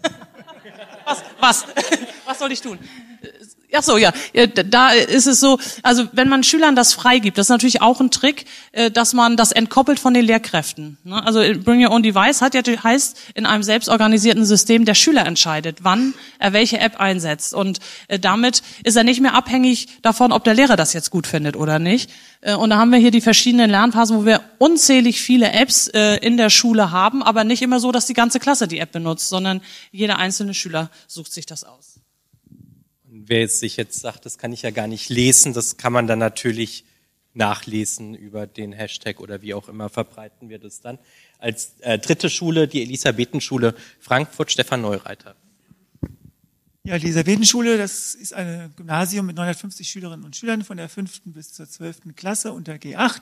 Was, 1.04 1.22
was, 1.40 1.64
was 2.26 2.38
soll 2.40 2.50
ich 2.50 2.60
tun? 2.60 2.80
Ach 3.70 3.82
so, 3.82 3.98
ja. 3.98 4.12
Da 4.70 4.90
ist 4.90 5.26
es 5.26 5.40
so, 5.40 5.58
also 5.82 6.08
wenn 6.12 6.28
man 6.28 6.42
Schülern 6.42 6.74
das 6.74 6.94
freigibt, 6.94 7.36
das 7.36 7.46
ist 7.46 7.50
natürlich 7.50 7.82
auch 7.82 8.00
ein 8.00 8.10
Trick, 8.10 8.46
äh, 8.72 8.90
dass 8.90 9.12
man 9.12 9.36
das 9.36 9.52
entkoppelt 9.52 10.00
von 10.00 10.14
den 10.14 10.24
Lehrkräften. 10.24 10.96
Ne? 11.04 11.22
Also 11.22 11.40
Bring 11.62 11.84
Your 11.84 11.92
Own 11.92 12.02
Device 12.02 12.40
hat 12.40 12.54
ja 12.54 12.62
heißt 12.62 13.18
in 13.34 13.44
einem 13.44 13.62
selbstorganisierten 13.62 14.46
System, 14.46 14.86
der 14.86 14.94
Schüler 14.94 15.26
entscheidet, 15.26 15.78
wann 15.82 16.14
er 16.38 16.54
welche 16.54 16.80
App 16.80 16.98
einsetzt. 16.98 17.52
Und 17.52 17.80
äh, 18.08 18.18
damit 18.18 18.62
ist 18.84 18.96
er 18.96 19.04
nicht 19.04 19.20
mehr 19.20 19.34
abhängig 19.34 20.00
davon, 20.00 20.32
ob 20.32 20.44
der 20.44 20.54
Lehrer 20.54 20.76
das 20.76 20.94
jetzt 20.94 21.10
gut 21.10 21.26
findet 21.26 21.54
oder 21.54 21.78
nicht. 21.78 22.10
Äh, 22.40 22.54
und 22.54 22.70
da 22.70 22.78
haben 22.78 22.90
wir 22.90 22.98
hier 22.98 23.10
die 23.10 23.20
verschiedenen 23.20 23.70
Lernphasen, 23.70 24.16
wo 24.16 24.24
wir 24.24 24.40
unzählig 24.56 25.20
viele 25.20 25.52
Apps 25.52 25.88
in 25.88 26.36
der 26.36 26.50
Schule 26.50 26.90
haben, 26.90 27.22
aber 27.22 27.44
nicht 27.44 27.62
immer 27.62 27.80
so, 27.80 27.92
dass 27.92 28.06
die 28.06 28.14
ganze 28.14 28.40
Klasse 28.40 28.68
die 28.68 28.78
App 28.78 28.92
benutzt, 28.92 29.28
sondern 29.28 29.60
jeder 29.92 30.18
einzelne 30.18 30.54
Schüler 30.54 30.90
sucht 31.06 31.32
sich 31.32 31.46
das 31.46 31.64
aus 31.64 31.98
wer 33.28 33.40
jetzt 33.40 33.60
sich 33.60 33.76
jetzt 33.76 34.00
sagt, 34.00 34.26
das 34.26 34.38
kann 34.38 34.52
ich 34.52 34.62
ja 34.62 34.70
gar 34.70 34.86
nicht 34.86 35.08
lesen, 35.08 35.52
das 35.52 35.76
kann 35.76 35.92
man 35.92 36.06
dann 36.06 36.18
natürlich 36.18 36.84
nachlesen 37.34 38.14
über 38.14 38.46
den 38.46 38.72
Hashtag 38.72 39.20
oder 39.20 39.42
wie 39.42 39.54
auch 39.54 39.68
immer 39.68 39.88
verbreiten 39.88 40.48
wir 40.48 40.58
das 40.58 40.80
dann. 40.80 40.98
Als 41.38 41.74
äh, 41.80 41.98
dritte 41.98 42.30
Schule 42.30 42.66
die 42.68 42.82
Elisabethenschule 42.82 43.74
Frankfurt, 44.00 44.50
Stefan 44.50 44.80
Neureiter. 44.80 45.36
Ja, 46.84 46.94
Elisabethenschule, 46.94 47.76
das 47.76 48.14
ist 48.14 48.32
ein 48.32 48.72
Gymnasium 48.76 49.26
mit 49.26 49.36
950 49.36 49.88
Schülerinnen 49.88 50.24
und 50.24 50.36
Schülern 50.36 50.64
von 50.64 50.78
der 50.78 50.88
fünften 50.88 51.32
bis 51.32 51.52
zur 51.52 51.68
zwölften 51.68 52.16
Klasse 52.16 52.52
unter 52.52 52.74
G8. 52.74 53.20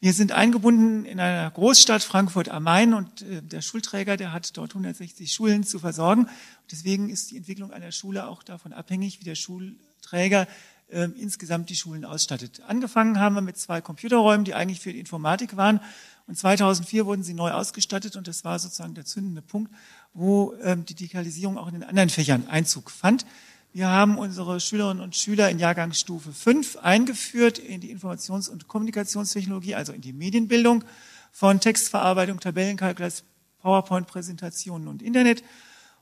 Wir 0.00 0.12
sind 0.12 0.30
eingebunden 0.30 1.04
in 1.04 1.18
einer 1.18 1.50
Großstadt 1.50 2.04
Frankfurt 2.04 2.50
am 2.50 2.62
Main 2.62 2.94
und 2.94 3.22
äh, 3.22 3.42
der 3.42 3.62
Schulträger, 3.62 4.16
der 4.16 4.32
hat 4.32 4.56
dort 4.56 4.70
160 4.70 5.32
Schulen 5.32 5.64
zu 5.64 5.80
versorgen. 5.80 6.28
Deswegen 6.70 7.10
ist 7.10 7.32
die 7.32 7.36
Entwicklung 7.36 7.72
einer 7.72 7.90
Schule 7.90 8.28
auch 8.28 8.44
davon 8.44 8.72
abhängig, 8.72 9.18
wie 9.18 9.24
der 9.24 9.34
Schulträger 9.34 10.46
äh, 10.86 11.08
insgesamt 11.18 11.68
die 11.68 11.74
Schulen 11.74 12.04
ausstattet. 12.04 12.62
Angefangen 12.68 13.18
haben 13.18 13.34
wir 13.34 13.40
mit 13.40 13.58
zwei 13.58 13.80
Computerräumen, 13.80 14.44
die 14.44 14.54
eigentlich 14.54 14.78
für 14.78 14.92
die 14.92 15.00
Informatik 15.00 15.56
waren. 15.56 15.80
Und 16.28 16.38
2004 16.38 17.04
wurden 17.04 17.24
sie 17.24 17.34
neu 17.34 17.50
ausgestattet 17.50 18.14
und 18.14 18.28
das 18.28 18.44
war 18.44 18.60
sozusagen 18.60 18.94
der 18.94 19.04
zündende 19.04 19.42
Punkt, 19.42 19.72
wo 20.14 20.54
ähm, 20.62 20.84
die 20.84 20.94
Digitalisierung 20.94 21.58
auch 21.58 21.66
in 21.66 21.74
den 21.74 21.82
anderen 21.82 22.08
Fächern 22.08 22.46
Einzug 22.46 22.92
fand. 22.92 23.26
Wir 23.72 23.88
haben 23.88 24.16
unsere 24.16 24.60
Schülerinnen 24.60 25.02
und 25.02 25.14
Schüler 25.14 25.50
in 25.50 25.58
Jahrgangsstufe 25.58 26.32
5 26.32 26.76
eingeführt 26.76 27.58
in 27.58 27.80
die 27.80 27.94
Informations- 27.94 28.48
und 28.48 28.66
Kommunikationstechnologie, 28.66 29.74
also 29.74 29.92
in 29.92 30.00
die 30.00 30.14
Medienbildung 30.14 30.84
von 31.32 31.60
Textverarbeitung, 31.60 32.40
Tabellenkalkulation, 32.40 33.28
PowerPoint-Präsentationen 33.60 34.88
und 34.88 35.02
Internet. 35.02 35.44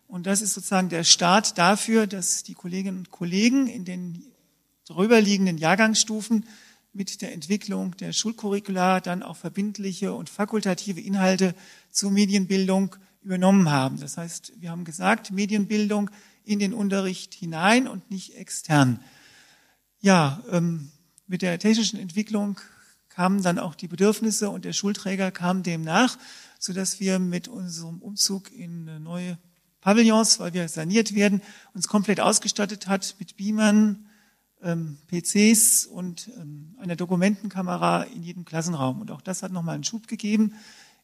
Und 0.07 0.27
das 0.27 0.43
ist 0.43 0.55
sozusagen 0.55 0.89
der 0.89 1.05
Start 1.05 1.59
dafür, 1.59 2.07
dass 2.07 2.45
die 2.45 2.55
Kolleginnen 2.55 2.99
und 2.99 3.11
Kollegen 3.11 3.67
in 3.67 3.85
den 3.85 4.23
darüberliegenden 4.87 5.59
Jahrgangsstufen 5.59 6.47
mit 6.93 7.21
der 7.21 7.33
Entwicklung 7.33 7.97
der 7.97 8.13
Schulcurricula 8.13 9.01
dann 9.01 9.23
auch 9.23 9.37
verbindliche 9.37 10.15
und 10.15 10.31
fakultative 10.31 11.00
Inhalte 11.00 11.55
zur 11.91 12.13
Medienbildung 12.13 12.95
übernommen 13.23 13.71
haben. 13.71 13.99
Das 13.99 14.17
heißt, 14.17 14.52
wir 14.61 14.71
haben 14.71 14.85
gesagt, 14.85 15.33
Medienbildung 15.33 16.11
in 16.47 16.59
den 16.59 16.73
Unterricht 16.73 17.35
hinein 17.35 17.89
und 17.89 18.11
nicht 18.11 18.37
extern. 18.37 19.00
Ja, 20.00 20.43
ähm, 20.50 20.91
mit 21.26 21.43
der 21.43 21.59
technischen 21.59 21.99
Entwicklung 21.99 22.59
kamen 23.09 23.43
dann 23.43 23.59
auch 23.59 23.75
die 23.75 23.89
Bedürfnisse 23.89 24.49
und 24.49 24.65
der 24.65 24.73
Schulträger 24.73 25.30
kam 25.30 25.63
dem 25.63 25.82
nach, 25.82 26.17
so 26.59 26.73
dass 26.73 27.00
wir 27.00 27.19
mit 27.19 27.49
unserem 27.49 28.00
Umzug 28.00 28.52
in 28.52 29.02
neue 29.02 29.39
Pavillons, 29.80 30.39
weil 30.39 30.54
wir 30.54 30.69
saniert 30.69 31.15
werden, 31.15 31.43
uns 31.75 31.89
komplett 31.89 32.21
ausgestattet 32.21 32.87
hat 32.87 33.17
mit 33.19 33.37
Beamern, 33.37 34.06
ähm, 34.63 34.99
PCs 35.09 35.87
und 35.87 36.30
ähm, 36.37 36.76
einer 36.78 36.97
Dokumentenkamera 36.97 38.04
in 38.04 38.23
jedem 38.23 38.45
Klassenraum. 38.45 39.00
Und 39.00 39.11
auch 39.11 39.21
das 39.21 39.43
hat 39.43 39.52
nochmal 39.52 39.75
einen 39.75 39.85
Schub 39.85 40.06
gegeben, 40.06 40.54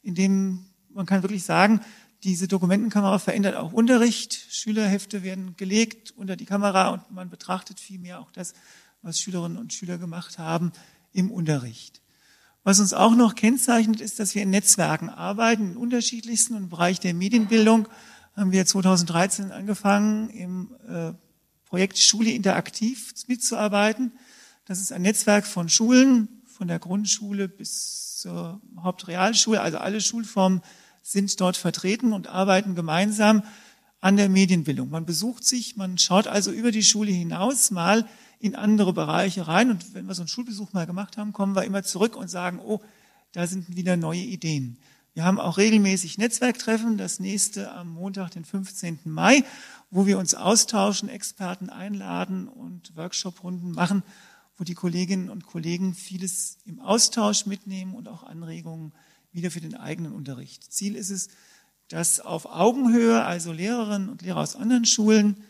in 0.01 0.15
dem 0.15 0.65
man 0.93 1.05
kann 1.05 1.23
wirklich 1.23 1.43
sagen, 1.43 1.81
diese 2.23 2.47
Dokumentenkamera 2.47 3.19
verändert 3.19 3.55
auch 3.55 3.73
Unterricht. 3.73 4.47
Schülerhefte 4.49 5.23
werden 5.23 5.55
gelegt 5.57 6.13
unter 6.15 6.35
die 6.35 6.45
Kamera 6.45 6.89
und 6.89 7.11
man 7.11 7.29
betrachtet 7.29 7.79
vielmehr 7.79 8.19
auch 8.19 8.31
das, 8.31 8.53
was 9.01 9.19
Schülerinnen 9.19 9.57
und 9.57 9.73
Schüler 9.73 9.97
gemacht 9.97 10.37
haben 10.37 10.71
im 11.11 11.29
Unterricht. 11.29 12.01
Was 12.63 12.79
uns 12.79 12.93
auch 12.93 13.15
noch 13.15 13.35
kennzeichnet, 13.35 13.99
ist, 13.99 14.19
dass 14.19 14.35
wir 14.35 14.43
in 14.43 14.49
Netzwerken 14.49 15.09
arbeiten, 15.09 15.71
in 15.71 15.77
unterschiedlichsten. 15.77 16.55
Und 16.55 16.63
im 16.63 16.69
Bereich 16.69 17.01
der 17.01 17.13
Medienbildung 17.13 17.89
haben 18.37 18.53
wir 18.53 18.65
2013 18.65 19.51
angefangen, 19.51 20.29
im 20.29 20.73
äh, 20.87 21.13
Projekt 21.65 21.97
Schule 21.97 22.31
interaktiv 22.31 23.13
mitzuarbeiten. 23.27 24.13
Das 24.65 24.79
ist 24.79 24.93
ein 24.93 25.01
Netzwerk 25.01 25.45
von 25.45 25.67
Schulen, 25.67 26.29
von 26.45 26.69
der 26.69 26.79
Grundschule 26.79 27.49
bis 27.49 28.19
zur 28.21 28.61
Hauptrealschule, 28.79 29.59
also 29.59 29.79
alle 29.79 29.99
Schulformen 29.99 30.61
sind 31.03 31.39
dort 31.39 31.57
vertreten 31.57 32.13
und 32.13 32.27
arbeiten 32.27 32.73
gemeinsam 32.73 33.43
an 34.01 34.17
der 34.17 34.29
Medienbildung. 34.29 34.89
Man 34.89 35.05
besucht 35.05 35.45
sich, 35.45 35.75
man 35.75 35.97
schaut 35.97 36.27
also 36.27 36.51
über 36.51 36.71
die 36.71 36.83
Schule 36.83 37.11
hinaus 37.11 37.69
mal 37.71 38.07
in 38.39 38.55
andere 38.55 38.93
Bereiche 38.93 39.47
rein. 39.47 39.69
Und 39.69 39.93
wenn 39.93 40.07
wir 40.07 40.15
so 40.15 40.23
einen 40.23 40.27
Schulbesuch 40.27 40.73
mal 40.73 40.87
gemacht 40.87 41.17
haben, 41.17 41.31
kommen 41.31 41.55
wir 41.55 41.63
immer 41.63 41.83
zurück 41.83 42.15
und 42.15 42.29
sagen, 42.29 42.59
oh, 42.59 42.81
da 43.33 43.47
sind 43.47 43.75
wieder 43.75 43.95
neue 43.95 44.19
Ideen. 44.21 44.77
Wir 45.13 45.25
haben 45.25 45.39
auch 45.39 45.57
regelmäßig 45.57 46.17
Netzwerktreffen, 46.17 46.97
das 46.97 47.19
nächste 47.19 47.71
am 47.71 47.93
Montag, 47.93 48.31
den 48.31 48.45
15. 48.45 48.99
Mai, 49.05 49.43
wo 49.91 50.07
wir 50.07 50.17
uns 50.17 50.33
austauschen, 50.33 51.07
Experten 51.07 51.69
einladen 51.69 52.47
und 52.47 52.95
Workshoprunden 52.95 53.71
machen, 53.71 54.03
wo 54.57 54.63
die 54.63 54.73
Kolleginnen 54.73 55.29
und 55.29 55.45
Kollegen 55.45 55.93
vieles 55.93 56.57
im 56.65 56.79
Austausch 56.79 57.45
mitnehmen 57.45 57.93
und 57.93 58.07
auch 58.07 58.23
Anregungen 58.23 58.93
wieder 59.33 59.51
für 59.51 59.61
den 59.61 59.75
eigenen 59.75 60.13
Unterricht. 60.13 60.71
Ziel 60.71 60.95
ist 60.95 61.09
es, 61.09 61.29
dass 61.87 62.19
auf 62.19 62.45
Augenhöhe, 62.45 63.23
also 63.23 63.51
Lehrerinnen 63.51 64.09
und 64.09 64.21
Lehrer 64.21 64.39
aus 64.39 64.55
anderen 64.55 64.85
Schulen, 64.85 65.43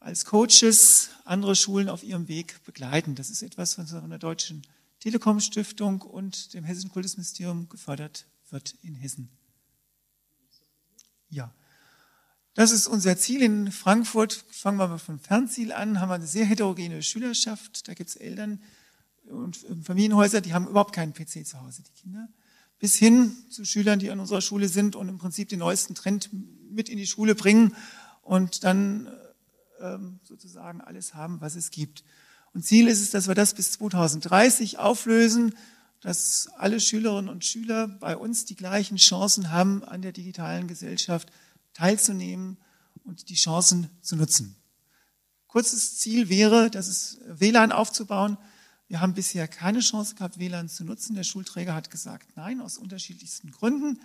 als 0.00 0.24
Coaches 0.24 1.10
andere 1.24 1.54
Schulen 1.56 1.88
auf 1.88 2.02
ihrem 2.02 2.28
Weg 2.28 2.62
begleiten. 2.64 3.14
Das 3.14 3.30
ist 3.30 3.42
etwas, 3.42 3.78
was 3.78 3.90
von 3.90 4.10
der 4.10 4.18
Deutschen 4.18 4.62
Telekom 5.00 5.40
Stiftung 5.40 6.00
und 6.00 6.54
dem 6.54 6.64
Hessischen 6.64 6.90
Kultusministerium 6.90 7.68
gefördert 7.68 8.26
wird 8.50 8.76
in 8.82 8.94
Hessen. 8.94 9.28
Ja. 11.28 11.52
Das 12.54 12.70
ist 12.70 12.86
unser 12.86 13.16
Ziel 13.16 13.42
in 13.42 13.72
Frankfurt. 13.72 14.44
Fangen 14.50 14.78
wir 14.78 14.86
mal 14.86 14.98
vom 14.98 15.18
Fernziel 15.18 15.72
an. 15.72 16.00
Haben 16.00 16.10
wir 16.10 16.14
eine 16.16 16.26
sehr 16.26 16.44
heterogene 16.44 17.02
Schülerschaft. 17.02 17.88
Da 17.88 17.94
gibt 17.94 18.10
es 18.10 18.16
Eltern 18.16 18.62
und 19.24 19.56
Familienhäuser, 19.84 20.40
die 20.40 20.52
haben 20.52 20.66
überhaupt 20.66 20.94
keinen 20.94 21.14
PC 21.14 21.46
zu 21.46 21.60
Hause, 21.60 21.82
die 21.82 21.92
Kinder 21.92 22.28
bis 22.82 22.96
hin 22.96 23.36
zu 23.48 23.64
Schülern, 23.64 24.00
die 24.00 24.10
an 24.10 24.18
unserer 24.18 24.40
Schule 24.40 24.68
sind 24.68 24.96
und 24.96 25.08
im 25.08 25.16
Prinzip 25.16 25.48
den 25.48 25.60
neuesten 25.60 25.94
Trend 25.94 26.30
mit 26.68 26.88
in 26.88 26.98
die 26.98 27.06
Schule 27.06 27.36
bringen 27.36 27.76
und 28.22 28.64
dann 28.64 29.08
ähm, 29.80 30.18
sozusagen 30.24 30.80
alles 30.80 31.14
haben, 31.14 31.40
was 31.40 31.54
es 31.54 31.70
gibt. 31.70 32.02
Und 32.52 32.64
Ziel 32.64 32.88
ist 32.88 33.00
es, 33.00 33.12
dass 33.12 33.28
wir 33.28 33.36
das 33.36 33.54
bis 33.54 33.70
2030 33.70 34.80
auflösen, 34.80 35.54
dass 36.00 36.48
alle 36.56 36.80
Schülerinnen 36.80 37.28
und 37.28 37.44
Schüler 37.44 37.86
bei 37.86 38.16
uns 38.16 38.46
die 38.46 38.56
gleichen 38.56 38.96
Chancen 38.96 39.52
haben, 39.52 39.84
an 39.84 40.02
der 40.02 40.10
digitalen 40.10 40.66
Gesellschaft 40.66 41.30
teilzunehmen 41.74 42.56
und 43.04 43.28
die 43.28 43.36
Chancen 43.36 43.90
zu 44.00 44.16
nutzen. 44.16 44.56
Kurzes 45.46 45.98
Ziel 45.98 46.28
wäre, 46.28 46.68
dass 46.68 46.88
es 46.88 47.20
WLAN 47.28 47.70
aufzubauen, 47.70 48.38
wir 48.88 49.00
haben 49.00 49.14
bisher 49.14 49.48
keine 49.48 49.80
Chance 49.80 50.14
gehabt, 50.14 50.38
WLAN 50.38 50.68
zu 50.68 50.84
nutzen. 50.84 51.14
Der 51.14 51.24
Schulträger 51.24 51.74
hat 51.74 51.90
gesagt, 51.90 52.36
nein, 52.36 52.60
aus 52.60 52.78
unterschiedlichsten 52.78 53.50
Gründen. 53.50 54.00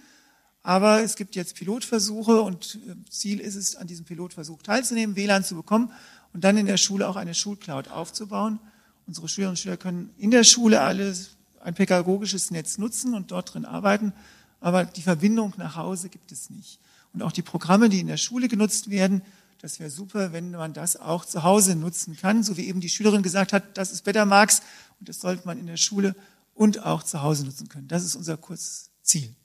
Aber 0.64 1.02
es 1.02 1.16
gibt 1.16 1.36
jetzt 1.36 1.56
Pilotversuche 1.56 2.42
und 2.42 2.80
äh, 2.88 3.10
Ziel 3.10 3.40
ist 3.40 3.56
es, 3.56 3.76
an 3.76 3.88
diesem 3.88 4.06
Pilotversuch 4.06 4.62
teilzunehmen, 4.62 5.16
WLAN 5.16 5.44
zu 5.44 5.56
bekommen 5.56 5.92
und 6.34 6.44
dann 6.44 6.58
in 6.58 6.66
der 6.66 6.78
Schule 6.78 7.08
auch 7.08 7.16
eine 7.16 7.34
Schulcloud 7.34 7.90
aufzubauen. 7.90 8.60
Unsere 9.08 9.28
Schülerinnen 9.28 9.54
und 9.54 9.60
Schüler 9.60 9.78
können 9.78 10.10
in 10.18 10.32
der 10.32 10.44
Schule 10.44 10.82
alle 10.82 11.16
ein 11.62 11.74
pädagogisches 11.74 12.52
Netz 12.52 12.78
nutzen 12.78 13.14
und 13.14 13.32
dort 13.32 13.54
drin 13.54 13.66
arbeiten, 13.66 14.14
aber 14.60 14.86
die 14.86 15.02
Verbindung 15.02 15.54
nach 15.58 15.76
Hause 15.76 16.10
gibt 16.10 16.32
es 16.32 16.50
nicht. 16.50 16.80
Und 17.14 17.24
auch 17.24 17.32
die 17.32 17.42
Programme, 17.42 17.90
die 17.90 18.00
in 18.00 18.08
der 18.08 18.18
Schule 18.18 18.48
genutzt 18.48 18.90
werden, 18.90 19.22
das 19.60 19.80
wäre 19.80 19.90
super, 19.90 20.34
wenn 20.34 20.52
man 20.52 20.74
das 20.74 20.98
auch 20.98 21.26
zu 21.26 21.44
Hause 21.44 21.76
nutzen 21.76 22.16
kann, 22.16 22.44
so 22.44 22.58
wie 22.58 22.68
eben 22.68 22.80
die 22.80 22.90
Schülerin 22.90 23.24
gesagt 23.24 23.54
hat, 23.54 23.78
das 23.78 23.92
ist 23.92 24.04
Betamax 24.04 24.62
und 25.00 25.10
das 25.10 25.20
sollte 25.20 25.46
man 25.46 25.58
in 25.58 25.68
der 25.68 25.78
Schule 25.78 26.16
und 26.54 26.84
auch 26.84 27.04
zu 27.04 27.22
Hause 27.22 27.46
nutzen 27.46 27.70
können. 27.70 27.88
Das 27.88 28.04
ist 28.04 28.16
unser 28.16 28.38
Kurzziel. 28.38 29.36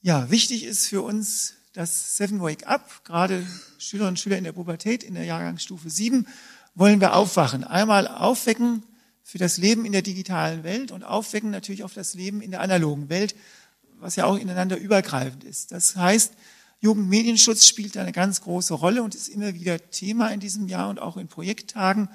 Ja, 0.00 0.30
wichtig 0.30 0.64
ist 0.64 0.86
für 0.86 1.02
uns 1.02 1.54
das 1.72 2.16
Seven 2.16 2.40
Wake 2.40 2.66
Up, 2.66 3.04
gerade 3.04 3.46
Schülerinnen 3.78 4.12
und 4.12 4.18
Schüler 4.18 4.38
in 4.38 4.44
der 4.44 4.52
Pubertät, 4.52 5.02
in 5.02 5.14
der 5.14 5.24
Jahrgangsstufe 5.24 5.90
7, 5.90 6.26
wollen 6.74 7.00
wir 7.00 7.14
aufwachen. 7.14 7.64
Einmal 7.64 8.06
aufwecken 8.06 8.82
für 9.22 9.38
das 9.38 9.58
Leben 9.58 9.84
in 9.84 9.92
der 9.92 10.02
digitalen 10.02 10.64
Welt 10.64 10.90
und 10.90 11.04
aufwecken 11.04 11.50
natürlich 11.50 11.84
auf 11.84 11.94
das 11.94 12.14
Leben 12.14 12.40
in 12.40 12.50
der 12.50 12.60
analogen 12.60 13.08
Welt, 13.08 13.34
was 14.00 14.16
ja 14.16 14.24
auch 14.24 14.38
ineinander 14.38 14.78
übergreifend 14.78 15.44
ist. 15.44 15.72
Das 15.72 15.96
heißt, 15.96 16.32
Jugendmedienschutz 16.80 17.66
spielt 17.66 17.96
eine 17.96 18.12
ganz 18.12 18.40
große 18.40 18.74
Rolle 18.74 19.02
und 19.02 19.14
ist 19.14 19.28
immer 19.28 19.54
wieder 19.54 19.90
Thema 19.90 20.28
in 20.28 20.40
diesem 20.40 20.68
Jahr 20.68 20.88
und 20.88 21.00
auch 21.00 21.16
in 21.16 21.28
Projekttagen. 21.28 22.08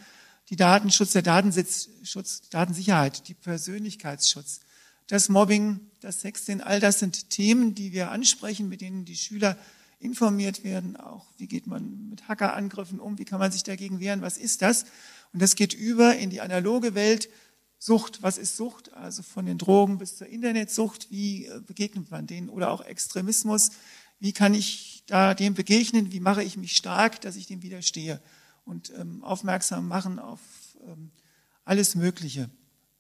Die 0.50 0.56
Datenschutz, 0.56 1.12
der 1.12 1.22
Datenschutz, 1.22 2.50
Datensicherheit, 2.50 3.28
die 3.28 3.34
Persönlichkeitsschutz, 3.34 4.62
das 5.08 5.28
Mobbing, 5.28 5.80
das 6.00 6.22
Sexting, 6.22 6.62
all 6.62 6.80
das 6.80 7.00
sind 7.00 7.30
Themen, 7.30 7.76
die 7.76 7.92
wir 7.92 8.12
ansprechen, 8.12 8.70
mit 8.70 8.82
denen 8.82 9.06
die 9.06 9.16
Schüler 9.16 9.58
informiert 10.00 10.64
werden. 10.64 10.96
Auch 10.98 11.26
wie 11.38 11.48
geht 11.48 11.68
man 11.68 12.10
mit 12.10 12.28
Hackerangriffen 12.28 13.00
um? 13.00 13.18
Wie 13.18 13.26
kann 13.26 13.40
man 13.40 13.52
sich 13.52 13.64
dagegen 13.64 14.00
wehren? 14.00 14.22
Was 14.22 14.38
ist 14.38 14.62
das? 14.62 14.86
Und 15.34 15.42
das 15.42 15.56
geht 15.56 15.74
über 15.74 16.16
in 16.16 16.30
die 16.30 16.42
analoge 16.42 16.94
Welt. 16.94 17.30
Sucht, 17.80 18.22
was 18.22 18.38
ist 18.38 18.56
Sucht? 18.56 18.94
Also 18.94 19.24
von 19.24 19.46
den 19.46 19.58
Drogen 19.58 19.98
bis 19.98 20.18
zur 20.18 20.28
Internetsucht. 20.28 21.08
Wie 21.10 21.50
begegnet 21.66 22.12
man 22.12 22.28
denen? 22.28 22.50
Oder 22.50 22.72
auch 22.72 22.82
Extremismus. 22.82 23.72
Wie 24.20 24.34
kann 24.34 24.54
ich 24.54 25.04
da 25.08 25.34
dem 25.34 25.54
begegnen? 25.54 26.12
Wie 26.12 26.20
mache 26.20 26.44
ich 26.44 26.58
mich 26.58 26.76
stark, 26.76 27.22
dass 27.22 27.36
ich 27.36 27.48
dem 27.48 27.62
widerstehe? 27.62 28.22
Und 28.66 28.94
ähm, 28.98 29.24
aufmerksam 29.24 29.88
machen 29.88 30.20
auf 30.20 30.40
ähm, 30.86 31.12
alles 31.66 31.96
Mögliche 31.96 32.50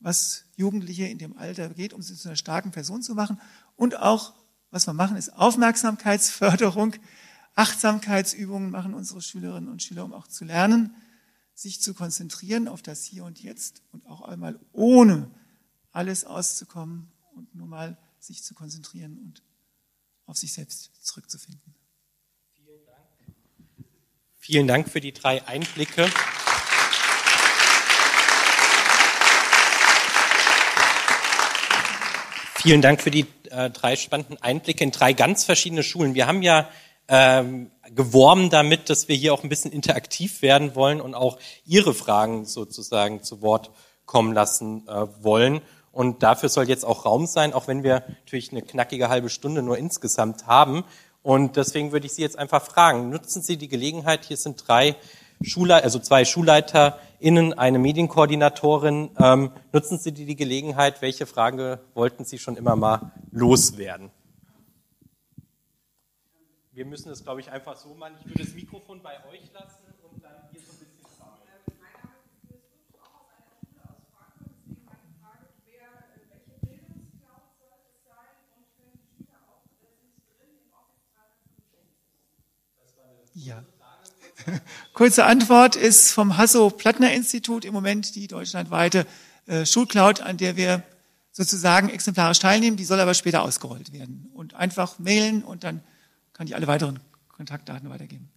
was 0.04 0.43
Jugendliche 0.58 1.06
in 1.06 1.17
dem 1.17 1.38
Alter 1.38 1.69
geht, 1.69 1.93
um 1.93 2.02
sie 2.02 2.15
zu 2.15 2.28
einer 2.28 2.36
starken 2.36 2.71
Person 2.71 3.02
zu 3.02 3.15
machen. 3.15 3.39
Und 3.78 3.97
auch, 3.97 4.34
was 4.69 4.86
wir 4.86 4.93
machen, 4.93 5.15
ist 5.15 5.30
Aufmerksamkeitsförderung, 5.30 6.95
Achtsamkeitsübungen 7.56 8.69
machen 8.69 8.93
unsere 8.93 9.21
Schülerinnen 9.21 9.69
und 9.69 9.82
Schüler, 9.82 10.04
um 10.04 10.13
auch 10.13 10.28
zu 10.28 10.43
lernen, 10.43 10.95
sich 11.54 11.82
zu 11.82 11.93
konzentrieren 11.93 12.67
auf 12.67 12.82
das 12.82 13.06
Hier 13.06 13.23
und 13.23 13.41
Jetzt 13.41 13.82
und 13.91 14.06
auch 14.06 14.21
einmal 14.21 14.60
ohne 14.73 15.32
alles 15.91 16.26
auszukommen 16.26 17.12
und 17.36 17.56
nur 17.56 17.67
mal 17.67 17.97
sich 18.19 18.43
zu 18.43 18.56
konzentrieren 18.56 19.19
und 19.19 19.43
auf 20.25 20.38
sich 20.38 20.53
selbst 20.53 20.91
zurückzufinden. 21.01 21.75
Vielen 22.55 22.86
Dank. 22.86 23.07
Vielen 24.38 24.67
Dank 24.67 24.89
für 24.89 25.01
die 25.01 25.13
drei 25.13 25.45
Einblicke. 25.47 26.09
Vielen 32.55 32.81
Dank 32.81 33.01
für 33.01 33.12
die 33.12 33.25
äh, 33.51 33.69
drei 33.69 33.97
spannenden 33.97 34.41
Einblicke 34.41 34.86
in 34.86 34.91
drei 34.91 35.12
ganz 35.12 35.43
verschiedene 35.43 35.83
Schulen. 35.83 36.15
Wir 36.15 36.27
haben 36.27 36.41
ja 36.41 36.69
ähm, 37.09 37.71
geworben 37.93 38.49
damit, 38.49 38.89
dass 38.89 39.09
wir 39.09 39.15
hier 39.15 39.33
auch 39.33 39.43
ein 39.43 39.49
bisschen 39.49 39.71
interaktiv 39.71 40.41
werden 40.41 40.73
wollen 40.73 41.01
und 41.01 41.13
auch 41.13 41.38
Ihre 41.65 41.93
Fragen 41.93 42.45
sozusagen 42.45 43.21
zu 43.21 43.41
Wort 43.41 43.71
kommen 44.05 44.33
lassen 44.33 44.88
äh, 44.88 45.07
wollen. 45.21 45.62
Und 45.93 46.23
dafür 46.23 46.49
soll 46.49 46.67
jetzt 46.67 46.86
auch 46.86 47.06
Raum 47.06 47.27
sein, 47.27 47.53
auch 47.53 47.67
wenn 47.67 47.84
wir 47.84 48.03
natürlich 48.08 48.51
eine 48.51 48.63
knackige 48.63 49.10
halbe 49.10 49.29
Stunde 49.29 49.62
nur 49.62 49.77
insgesamt 49.77 50.47
haben. 50.47 50.84
Und 51.21 51.56
deswegen 51.56 51.91
würde 51.91 52.08
ich 52.08 52.13
Sie 52.13 52.23
jetzt 52.23 52.38
einfach 52.38 52.63
fragen, 52.63 53.10
nutzen 53.10 53.43
Sie 53.43 53.58
die 53.58 53.67
Gelegenheit, 53.67 54.25
hier 54.25 54.36
sind 54.36 54.67
drei 54.67 54.95
Schulleiter, 55.43 55.84
also 55.84 55.99
zwei 55.99 56.25
SchulleiterInnen, 56.25 57.53
eine 57.53 57.77
Medienkoordinatorin. 57.77 59.12
Ähm, 59.19 59.51
nutzen 59.71 59.99
Sie 59.99 60.12
die, 60.12 60.25
die 60.25 60.36
Gelegenheit? 60.36 61.01
Welche 61.03 61.27
Frage 61.27 61.79
wollten 61.93 62.25
Sie 62.25 62.39
schon 62.39 62.58
immer 62.58 62.75
mal 62.75 63.12
loswerden? 63.32 64.10
Wir 66.71 66.86
müssen 66.86 67.12
es, 67.12 67.23
glaube 67.23 67.39
ich, 67.39 67.51
einfach 67.51 67.77
so 67.77 67.93
machen. 67.93 68.15
Ich 68.19 68.25
würde 68.25 68.45
das 68.45 68.53
Mikrofon 68.56 69.03
bei 69.03 69.13
euch 69.32 69.51
lassen 69.53 69.86
und 70.12 70.23
dann 70.23 70.32
hier 70.51 70.62
so 70.62 70.71
ein 70.71 70.79
bisschen 70.79 71.19
sammeln. 71.19 71.43
Ja. 83.43 83.63
Kurze 84.93 85.25
Antwort 85.25 85.75
ist 85.75 86.12
vom 86.12 86.38
Hasso-Plattner-Institut 86.38 87.65
im 87.65 87.73
Moment 87.73 88.15
die 88.15 88.27
deutschlandweite 88.27 89.06
äh, 89.47 89.65
Schulcloud, 89.65 90.21
an 90.21 90.38
der 90.38 90.56
wir 90.56 90.84
sozusagen 91.32 91.89
exemplarisch 91.89 92.39
teilnehmen. 92.39 92.77
Die 92.77 92.86
soll 92.86 92.99
aber 92.99 93.13
später 93.13 93.43
ausgerollt 93.43 93.91
werden. 93.91 94.29
Und 94.34 94.53
einfach 94.53 94.97
mailen 94.99 95.43
und 95.43 95.63
dann 95.63 95.82
kann 96.34 96.47
ich 96.47 96.56
alle 96.56 96.67
weiteren 96.67 96.99
Kontaktdaten 97.29 97.89
weitergeben. 97.89 98.29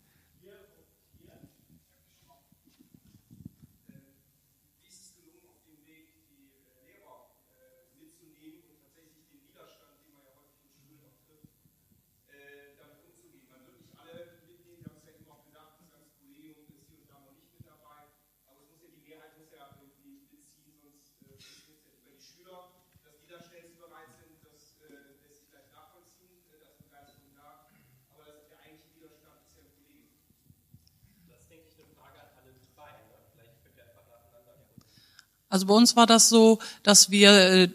Also 35.48 35.66
bei 35.66 35.74
uns 35.74 35.96
war 35.96 36.06
das 36.06 36.28
so, 36.28 36.58
dass 36.82 37.10
wir 37.10 37.30
äh, 37.30 37.68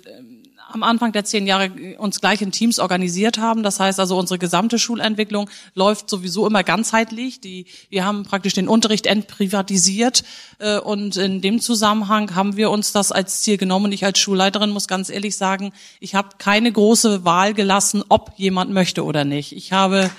am 0.74 0.84
Anfang 0.84 1.12
der 1.12 1.26
zehn 1.26 1.48
Jahre 1.48 1.72
uns 1.98 2.22
gleich 2.22 2.42
in 2.42 2.52
Teams 2.52 2.80
organisiert 2.80 3.38
haben. 3.38 3.64
Das 3.64 3.80
heißt 3.80 4.00
also, 4.00 4.18
unsere 4.18 4.38
gesamte 4.38 4.80
Schulentwicklung 4.80 5.50
läuft 5.74 6.10
sowieso 6.10 6.48
immer 6.48 6.64
ganzheitlich. 6.64 7.42
Die, 7.42 7.66
wir 7.90 8.06
haben 8.06 8.24
praktisch 8.24 8.54
den 8.54 8.68
Unterricht 8.68 9.06
entprivatisiert 9.06 10.24
äh, 10.60 10.80
und 10.80 11.18
in 11.18 11.42
dem 11.42 11.60
Zusammenhang 11.60 12.36
haben 12.36 12.56
wir 12.56 12.70
uns 12.70 12.92
das 12.92 13.12
als 13.12 13.42
Ziel 13.42 13.58
genommen. 13.58 13.86
Und 13.86 13.92
ich 13.94 14.06
als 14.06 14.20
Schulleiterin 14.20 14.70
muss 14.70 14.88
ganz 14.88 15.10
ehrlich 15.10 15.36
sagen, 15.36 15.74
ich 16.00 16.16
habe 16.16 16.30
keine 16.38 16.72
große 16.72 17.26
Wahl 17.26 17.54
gelassen, 17.54 18.04
ob 18.10 18.34
jemand 18.38 18.72
möchte 18.72 19.04
oder 19.04 19.26
nicht. 19.26 19.54
Ich 19.54 19.74
habe 19.74 20.10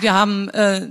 wir 0.00 0.14
haben 0.14 0.48
äh, 0.50 0.88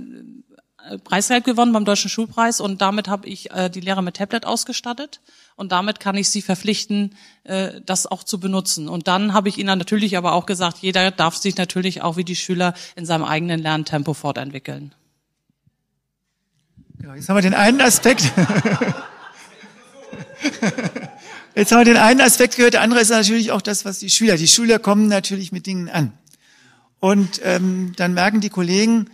Preisgeld 1.04 1.44
gewonnen 1.44 1.72
beim 1.72 1.84
Deutschen 1.84 2.10
Schulpreis 2.10 2.60
und 2.60 2.80
damit 2.80 3.08
habe 3.08 3.28
ich 3.28 3.50
äh, 3.50 3.70
die 3.70 3.80
Lehrer 3.80 4.02
mit 4.02 4.16
Tablet 4.16 4.46
ausgestattet 4.46 5.20
und 5.56 5.72
damit 5.72 6.00
kann 6.00 6.16
ich 6.16 6.28
sie 6.30 6.42
verpflichten, 6.42 7.14
äh, 7.44 7.80
das 7.84 8.06
auch 8.06 8.24
zu 8.24 8.40
benutzen. 8.40 8.88
Und 8.88 9.08
dann 9.08 9.32
habe 9.32 9.48
ich 9.48 9.58
ihnen 9.58 9.78
natürlich 9.78 10.16
aber 10.16 10.32
auch 10.32 10.46
gesagt, 10.46 10.78
jeder 10.78 11.10
darf 11.10 11.36
sich 11.36 11.56
natürlich 11.56 12.02
auch 12.02 12.16
wie 12.16 12.24
die 12.24 12.36
Schüler 12.36 12.74
in 12.96 13.06
seinem 13.06 13.24
eigenen 13.24 13.60
Lerntempo 13.60 14.14
fortentwickeln. 14.14 14.94
Genau, 16.98 17.14
jetzt 17.14 17.28
haben 17.28 17.36
wir 17.36 17.42
den 17.42 17.54
einen 17.54 17.80
Aspekt. 17.80 18.30
Jetzt 21.54 21.70
haben 21.70 21.80
wir 21.80 21.84
den 21.84 21.98
einen 21.98 22.20
Aspekt 22.20 22.56
gehört, 22.56 22.74
der 22.74 22.80
andere 22.80 23.00
ist 23.00 23.10
natürlich 23.10 23.52
auch 23.52 23.60
das, 23.60 23.84
was 23.84 23.98
die 23.98 24.08
Schüler. 24.08 24.36
Die 24.36 24.48
Schüler 24.48 24.78
kommen 24.78 25.08
natürlich 25.08 25.52
mit 25.52 25.66
Dingen 25.66 25.90
an. 25.90 26.12
Und 27.02 27.40
ähm, 27.42 27.94
dann 27.96 28.14
merken 28.14 28.40
die 28.40 28.48
Kollegen, 28.48 29.10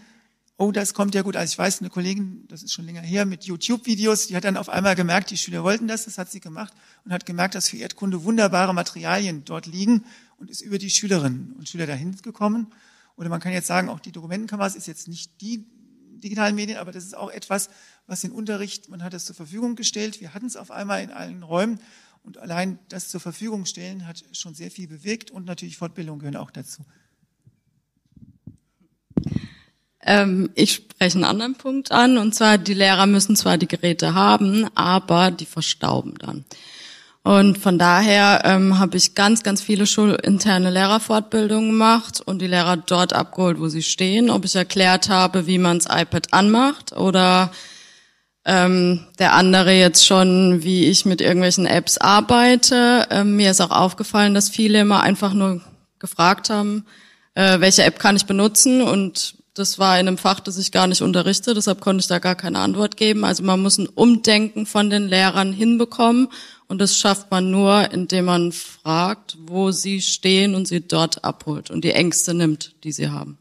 oh, 0.58 0.72
das 0.72 0.92
kommt 0.92 1.14
ja 1.14 1.22
gut. 1.22 1.36
Also 1.36 1.52
ich 1.52 1.58
weiß, 1.58 1.80
eine 1.80 1.88
Kollegin, 1.88 2.44
das 2.46 2.62
ist 2.62 2.74
schon 2.74 2.84
länger 2.84 3.00
her, 3.00 3.24
mit 3.24 3.44
YouTube-Videos, 3.44 4.26
die 4.26 4.36
hat 4.36 4.44
dann 4.44 4.58
auf 4.58 4.68
einmal 4.68 4.94
gemerkt, 4.94 5.30
die 5.30 5.38
Schüler 5.38 5.64
wollten 5.64 5.88
das, 5.88 6.04
das 6.04 6.18
hat 6.18 6.30
sie 6.30 6.40
gemacht 6.40 6.74
und 7.06 7.14
hat 7.14 7.24
gemerkt, 7.24 7.54
dass 7.54 7.70
für 7.70 7.78
Erdkunde 7.78 8.24
wunderbare 8.24 8.74
Materialien 8.74 9.42
dort 9.46 9.64
liegen 9.64 10.04
und 10.36 10.50
ist 10.50 10.60
über 10.60 10.76
die 10.76 10.90
Schülerinnen 10.90 11.54
und 11.56 11.66
Schüler 11.66 11.86
dahin 11.86 12.14
gekommen. 12.20 12.66
Oder 13.16 13.30
man 13.30 13.40
kann 13.40 13.52
jetzt 13.52 13.68
sagen, 13.68 13.88
auch 13.88 14.00
die 14.00 14.12
Dokumentenkameras 14.12 14.76
ist 14.76 14.86
jetzt 14.86 15.08
nicht 15.08 15.40
die 15.40 15.64
digitalen 16.22 16.56
Medien, 16.56 16.76
aber 16.76 16.92
das 16.92 17.04
ist 17.04 17.16
auch 17.16 17.30
etwas, 17.30 17.70
was 18.06 18.20
den 18.20 18.32
Unterricht, 18.32 18.90
man 18.90 19.02
hat 19.02 19.14
es 19.14 19.24
zur 19.24 19.34
Verfügung 19.34 19.76
gestellt. 19.76 20.20
Wir 20.20 20.34
hatten 20.34 20.46
es 20.46 20.56
auf 20.56 20.70
einmal 20.70 21.02
in 21.02 21.10
allen 21.10 21.42
Räumen 21.42 21.80
und 22.22 22.36
allein 22.36 22.78
das 22.90 23.08
zur 23.08 23.20
Verfügung 23.20 23.64
stellen 23.64 24.06
hat 24.06 24.22
schon 24.32 24.54
sehr 24.54 24.70
viel 24.70 24.88
bewirkt 24.88 25.30
und 25.30 25.46
natürlich 25.46 25.78
Fortbildung 25.78 26.18
gehören 26.18 26.36
auch 26.36 26.50
dazu. 26.50 26.84
Ähm, 30.02 30.50
ich 30.54 30.72
spreche 30.72 31.16
einen 31.16 31.24
anderen 31.24 31.54
Punkt 31.54 31.92
an, 31.92 32.18
und 32.18 32.34
zwar, 32.34 32.58
die 32.58 32.74
Lehrer 32.74 33.06
müssen 33.06 33.36
zwar 33.36 33.58
die 33.58 33.68
Geräte 33.68 34.14
haben, 34.14 34.66
aber 34.74 35.30
die 35.30 35.46
verstauben 35.46 36.14
dann. 36.18 36.44
Und 37.24 37.58
von 37.58 37.78
daher 37.78 38.42
ähm, 38.44 38.78
habe 38.78 38.96
ich 38.96 39.14
ganz, 39.14 39.42
ganz 39.42 39.60
viele 39.60 39.86
schulinterne 39.86 40.70
Lehrerfortbildungen 40.70 41.70
gemacht 41.70 42.22
und 42.24 42.40
die 42.40 42.46
Lehrer 42.46 42.78
dort 42.78 43.12
abgeholt, 43.12 43.60
wo 43.60 43.68
sie 43.68 43.82
stehen. 43.82 44.30
Ob 44.30 44.46
ich 44.46 44.56
erklärt 44.56 45.10
habe, 45.10 45.46
wie 45.46 45.58
man 45.58 45.78
das 45.78 45.94
iPad 45.94 46.32
anmacht 46.32 46.96
oder 46.96 47.50
ähm, 48.46 49.04
der 49.18 49.34
andere 49.34 49.72
jetzt 49.72 50.06
schon, 50.06 50.62
wie 50.62 50.86
ich 50.86 51.04
mit 51.04 51.20
irgendwelchen 51.20 51.66
Apps 51.66 51.98
arbeite. 51.98 53.06
Ähm, 53.10 53.36
mir 53.36 53.50
ist 53.50 53.60
auch 53.60 53.72
aufgefallen, 53.72 54.32
dass 54.32 54.48
viele 54.48 54.80
immer 54.80 55.02
einfach 55.02 55.34
nur 55.34 55.60
gefragt 55.98 56.48
haben, 56.48 56.86
äh, 57.38 57.60
welche 57.60 57.84
App 57.84 58.00
kann 58.00 58.16
ich 58.16 58.26
benutzen 58.26 58.82
und 58.82 59.36
das 59.54 59.78
war 59.78 59.98
in 60.00 60.08
einem 60.08 60.18
Fach, 60.18 60.40
das 60.40 60.58
ich 60.58 60.72
gar 60.72 60.88
nicht 60.88 61.02
unterrichte, 61.02 61.54
deshalb 61.54 61.80
konnte 61.80 62.00
ich 62.00 62.08
da 62.08 62.18
gar 62.18 62.34
keine 62.34 62.58
Antwort 62.58 62.96
geben. 62.96 63.24
Also 63.24 63.44
man 63.44 63.60
muss 63.62 63.78
ein 63.78 63.88
Umdenken 63.88 64.66
von 64.66 64.90
den 64.90 65.06
Lehrern 65.06 65.52
hinbekommen 65.52 66.28
und 66.66 66.80
das 66.80 66.98
schafft 66.98 67.30
man 67.30 67.52
nur, 67.52 67.92
indem 67.92 68.24
man 68.24 68.50
fragt, 68.50 69.36
wo 69.46 69.70
sie 69.70 70.00
stehen 70.00 70.56
und 70.56 70.66
sie 70.66 70.80
dort 70.80 71.22
abholt 71.24 71.70
und 71.70 71.84
die 71.84 71.92
Ängste 71.92 72.34
nimmt, 72.34 72.74
die 72.82 72.90
sie 72.90 73.08
haben. 73.08 73.38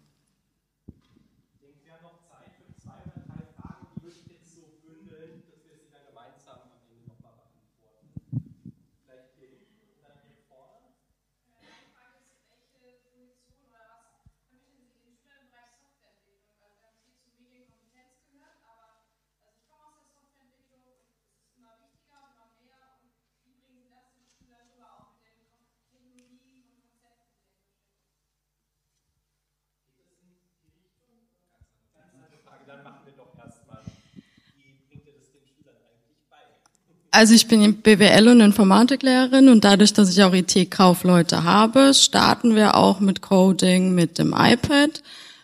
Also 37.18 37.34
ich 37.34 37.48
bin 37.48 37.78
BWL 37.78 38.28
und 38.28 38.42
Informatiklehrerin 38.42 39.50
und 39.50 39.64
dadurch, 39.64 39.92
dass 39.92 40.12
ich 40.12 40.22
auch 40.22 40.36
IT-Kaufleute 40.36 41.44
habe, 41.44 41.96
starten 41.96 42.56
wir 42.56 42.76
auch 42.76 43.00
mit 43.00 43.24
Coding 43.24 43.96
mit 43.96 44.20
dem 44.20 44.36
iPad. 44.38 45.02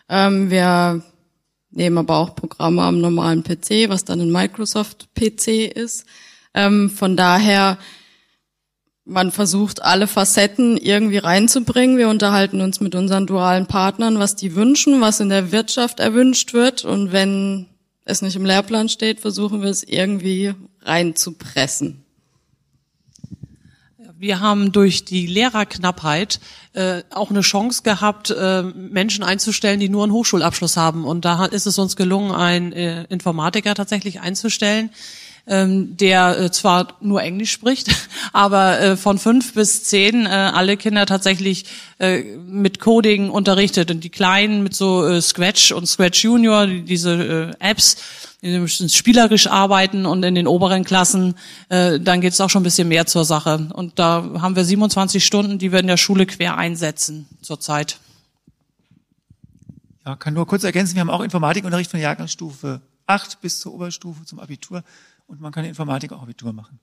Ähm, 0.08 0.52
wir 0.52 1.02
nehmen 1.72 1.98
aber 1.98 2.18
auch 2.18 2.36
Programme 2.36 2.82
am 2.82 3.00
normalen 3.00 3.42
PC, 3.42 3.88
was 3.88 4.04
dann 4.04 4.20
ein 4.20 4.30
Microsoft 4.30 5.08
PC 5.16 5.66
ist. 5.74 6.06
Ähm, 6.54 6.90
von 6.90 7.16
daher, 7.16 7.76
man 9.04 9.32
versucht 9.32 9.82
alle 9.82 10.06
Facetten 10.06 10.76
irgendwie 10.76 11.18
reinzubringen. 11.18 11.98
Wir 11.98 12.08
unterhalten 12.08 12.60
uns 12.60 12.80
mit 12.80 12.94
unseren 12.94 13.26
dualen 13.26 13.66
Partnern, 13.66 14.20
was 14.20 14.36
die 14.36 14.54
wünschen, 14.54 15.00
was 15.00 15.18
in 15.18 15.28
der 15.28 15.50
Wirtschaft 15.50 15.98
erwünscht 15.98 16.52
wird. 16.52 16.84
Und 16.84 17.10
wenn 17.10 17.66
es 18.04 18.22
nicht 18.22 18.36
im 18.36 18.44
Lehrplan 18.44 18.88
steht, 18.88 19.20
versuchen 19.20 19.62
wir 19.62 19.70
es 19.70 19.82
irgendwie 19.82 20.54
reinzupressen. 20.82 22.04
Wir 24.16 24.40
haben 24.40 24.72
durch 24.72 25.04
die 25.04 25.26
Lehrerknappheit 25.26 26.40
äh, 26.72 27.02
auch 27.10 27.30
eine 27.30 27.42
Chance 27.42 27.82
gehabt, 27.82 28.30
äh, 28.30 28.62
Menschen 28.62 29.24
einzustellen, 29.24 29.80
die 29.80 29.88
nur 29.88 30.04
einen 30.04 30.12
Hochschulabschluss 30.12 30.76
haben. 30.76 31.04
Und 31.04 31.24
da 31.24 31.44
ist 31.46 31.66
es 31.66 31.78
uns 31.78 31.94
gelungen, 31.96 32.32
einen 32.32 32.72
äh, 32.72 33.04
Informatiker 33.04 33.74
tatsächlich 33.74 34.20
einzustellen, 34.20 34.90
ähm, 35.46 35.96
der 35.96 36.38
äh, 36.38 36.50
zwar 36.50 36.94
nur 37.00 37.22
Englisch 37.22 37.52
spricht, 37.52 37.88
aber 38.32 38.80
äh, 38.80 38.96
von 38.96 39.18
fünf 39.18 39.54
bis 39.54 39.84
zehn 39.84 40.26
äh, 40.26 40.28
alle 40.28 40.76
Kinder 40.76 41.06
tatsächlich 41.06 41.66
äh, 41.98 42.22
mit 42.46 42.80
Coding 42.80 43.28
unterrichtet 43.30 43.90
und 43.90 44.02
die 44.02 44.10
Kleinen 44.10 44.62
mit 44.62 44.74
so 44.74 45.06
äh, 45.06 45.20
Scratch 45.20 45.72
und 45.72 45.86
Scratch 45.86 46.24
Junior, 46.24 46.66
die, 46.66 46.82
diese 46.82 47.54
äh, 47.60 47.70
Apps, 47.70 47.96
die 48.40 48.58
müssen 48.58 48.88
spielerisch 48.88 49.46
arbeiten 49.46 50.06
und 50.06 50.22
in 50.22 50.34
den 50.34 50.46
oberen 50.46 50.84
Klassen, 50.84 51.34
äh, 51.68 52.00
dann 52.00 52.20
geht 52.20 52.32
es 52.32 52.40
auch 52.40 52.50
schon 52.50 52.60
ein 52.60 52.64
bisschen 52.64 52.88
mehr 52.88 53.06
zur 53.06 53.24
Sache. 53.24 53.68
Und 53.72 53.98
da 53.98 54.28
haben 54.40 54.56
wir 54.56 54.64
27 54.64 55.24
Stunden, 55.24 55.58
die 55.58 55.72
wir 55.72 55.80
in 55.80 55.86
der 55.86 55.96
Schule 55.96 56.26
quer 56.26 56.56
einsetzen 56.56 57.26
zurzeit. 57.40 57.98
Ja, 60.04 60.16
kann 60.16 60.34
nur 60.34 60.46
kurz 60.46 60.64
ergänzen, 60.64 60.94
wir 60.94 61.00
haben 61.00 61.10
auch 61.10 61.22
Informatikunterricht 61.22 61.90
von 61.90 62.00
Jahrgangsstufe 62.00 62.82
8 63.06 63.40
bis 63.40 63.60
zur 63.60 63.74
Oberstufe 63.74 64.24
zum 64.24 64.40
Abitur 64.40 64.82
und 65.26 65.40
man 65.40 65.52
kann 65.52 65.64
Informatik 65.64 66.12
auch 66.12 66.22
Abitur 66.22 66.52
machen. 66.52 66.80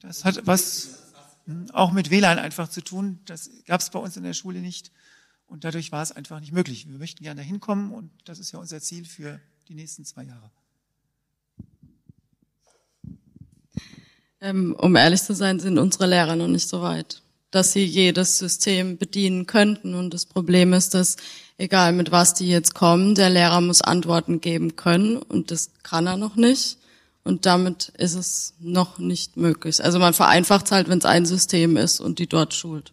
Das 0.00 0.24
hat 0.24 0.46
was 0.46 1.12
hm, 1.46 1.70
auch 1.72 1.90
mit 1.90 2.10
WLAN 2.10 2.38
einfach 2.38 2.68
zu 2.68 2.80
tun. 2.80 3.18
Das 3.24 3.50
gab 3.66 3.80
es 3.80 3.90
bei 3.90 3.98
uns 3.98 4.16
in 4.16 4.22
der 4.22 4.34
Schule 4.34 4.60
nicht. 4.60 4.92
Und 5.46 5.64
dadurch 5.64 5.92
war 5.92 6.02
es 6.02 6.12
einfach 6.12 6.40
nicht 6.40 6.52
möglich. 6.52 6.88
Wir 6.88 6.98
möchten 6.98 7.22
gerne 7.22 7.40
dahin 7.40 7.60
kommen 7.60 7.92
und 7.92 8.10
das 8.24 8.38
ist 8.38 8.52
ja 8.52 8.58
unser 8.58 8.80
Ziel 8.80 9.04
für 9.04 9.40
die 9.68 9.74
nächsten 9.74 10.04
zwei 10.04 10.24
Jahre. 10.24 10.50
Ähm, 14.40 14.76
um 14.78 14.94
ehrlich 14.96 15.22
zu 15.22 15.34
sein, 15.34 15.60
sind 15.60 15.78
unsere 15.78 16.06
Lehrer 16.06 16.36
noch 16.36 16.48
nicht 16.48 16.68
so 16.68 16.82
weit, 16.82 17.22
dass 17.56 17.72
sie 17.72 17.84
jedes 17.84 18.38
System 18.38 18.98
bedienen 18.98 19.46
könnten. 19.46 19.94
Und 19.94 20.12
das 20.12 20.26
Problem 20.26 20.74
ist, 20.74 20.92
dass 20.92 21.16
egal 21.56 21.94
mit 21.94 22.10
was 22.10 22.34
die 22.34 22.48
jetzt 22.48 22.74
kommen, 22.74 23.14
der 23.14 23.30
Lehrer 23.30 23.62
muss 23.62 23.80
Antworten 23.80 24.42
geben 24.42 24.76
können 24.76 25.16
und 25.16 25.50
das 25.50 25.70
kann 25.82 26.06
er 26.06 26.18
noch 26.18 26.36
nicht. 26.36 26.76
Und 27.24 27.46
damit 27.46 27.88
ist 27.96 28.14
es 28.14 28.54
noch 28.60 28.98
nicht 28.98 29.38
möglich. 29.38 29.82
Also 29.82 29.98
man 29.98 30.12
vereinfacht 30.12 30.66
es 30.66 30.72
halt, 30.72 30.88
wenn 30.88 30.98
es 30.98 31.06
ein 31.06 31.24
System 31.24 31.78
ist 31.78 31.98
und 31.98 32.18
die 32.18 32.26
dort 32.26 32.52
schult. 32.52 32.92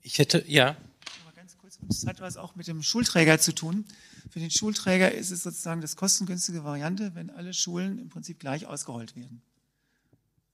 Ich 0.00 0.18
hätte, 0.18 0.44
ja. 0.46 0.76
Aber 1.24 1.32
ganz 1.34 1.58
kurz, 1.58 1.78
das 1.86 2.06
hat 2.06 2.20
was 2.20 2.36
auch 2.36 2.54
mit 2.54 2.68
dem 2.68 2.84
Schulträger 2.84 3.40
zu 3.40 3.52
tun. 3.52 3.84
Für 4.30 4.38
den 4.38 4.52
Schulträger 4.52 5.12
ist 5.12 5.32
es 5.32 5.42
sozusagen 5.42 5.80
das 5.80 5.96
kostengünstige 5.96 6.62
Variante, 6.62 7.16
wenn 7.16 7.30
alle 7.30 7.52
Schulen 7.52 7.98
im 7.98 8.10
Prinzip 8.10 8.38
gleich 8.38 8.66
ausgerollt 8.66 9.16
werden. 9.16 9.42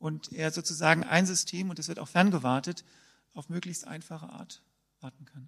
Und 0.01 0.33
er 0.33 0.51
sozusagen 0.51 1.05
ein 1.05 1.27
System, 1.27 1.71
und 1.71 1.79
das 1.79 1.87
wird 1.87 2.01
auch 2.01 2.09
ferngewartet, 2.09 2.85
auf 3.35 3.49
möglichst 3.49 3.87
einfache 3.87 4.31
Art 4.31 4.63
warten 5.01 5.27
kann. 5.27 5.47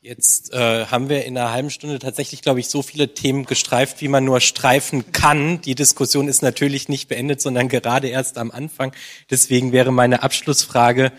Jetzt 0.00 0.52
äh, 0.52 0.86
haben 0.86 1.08
wir 1.08 1.24
in 1.24 1.36
einer 1.38 1.52
halben 1.52 1.70
Stunde 1.70 1.98
tatsächlich, 1.98 2.42
glaube 2.42 2.60
ich, 2.60 2.68
so 2.68 2.82
viele 2.82 3.14
Themen 3.14 3.44
gestreift, 3.44 4.00
wie 4.00 4.08
man 4.08 4.24
nur 4.24 4.40
streifen 4.40 5.12
kann. 5.12 5.60
Die 5.62 5.74
Diskussion 5.74 6.28
ist 6.28 6.42
natürlich 6.42 6.88
nicht 6.88 7.08
beendet, 7.08 7.40
sondern 7.40 7.68
gerade 7.68 8.08
erst 8.08 8.36
am 8.36 8.50
Anfang. 8.50 8.94
Deswegen 9.30 9.72
wäre 9.72 9.92
meine 9.92 10.22
Abschlussfrage 10.22 11.12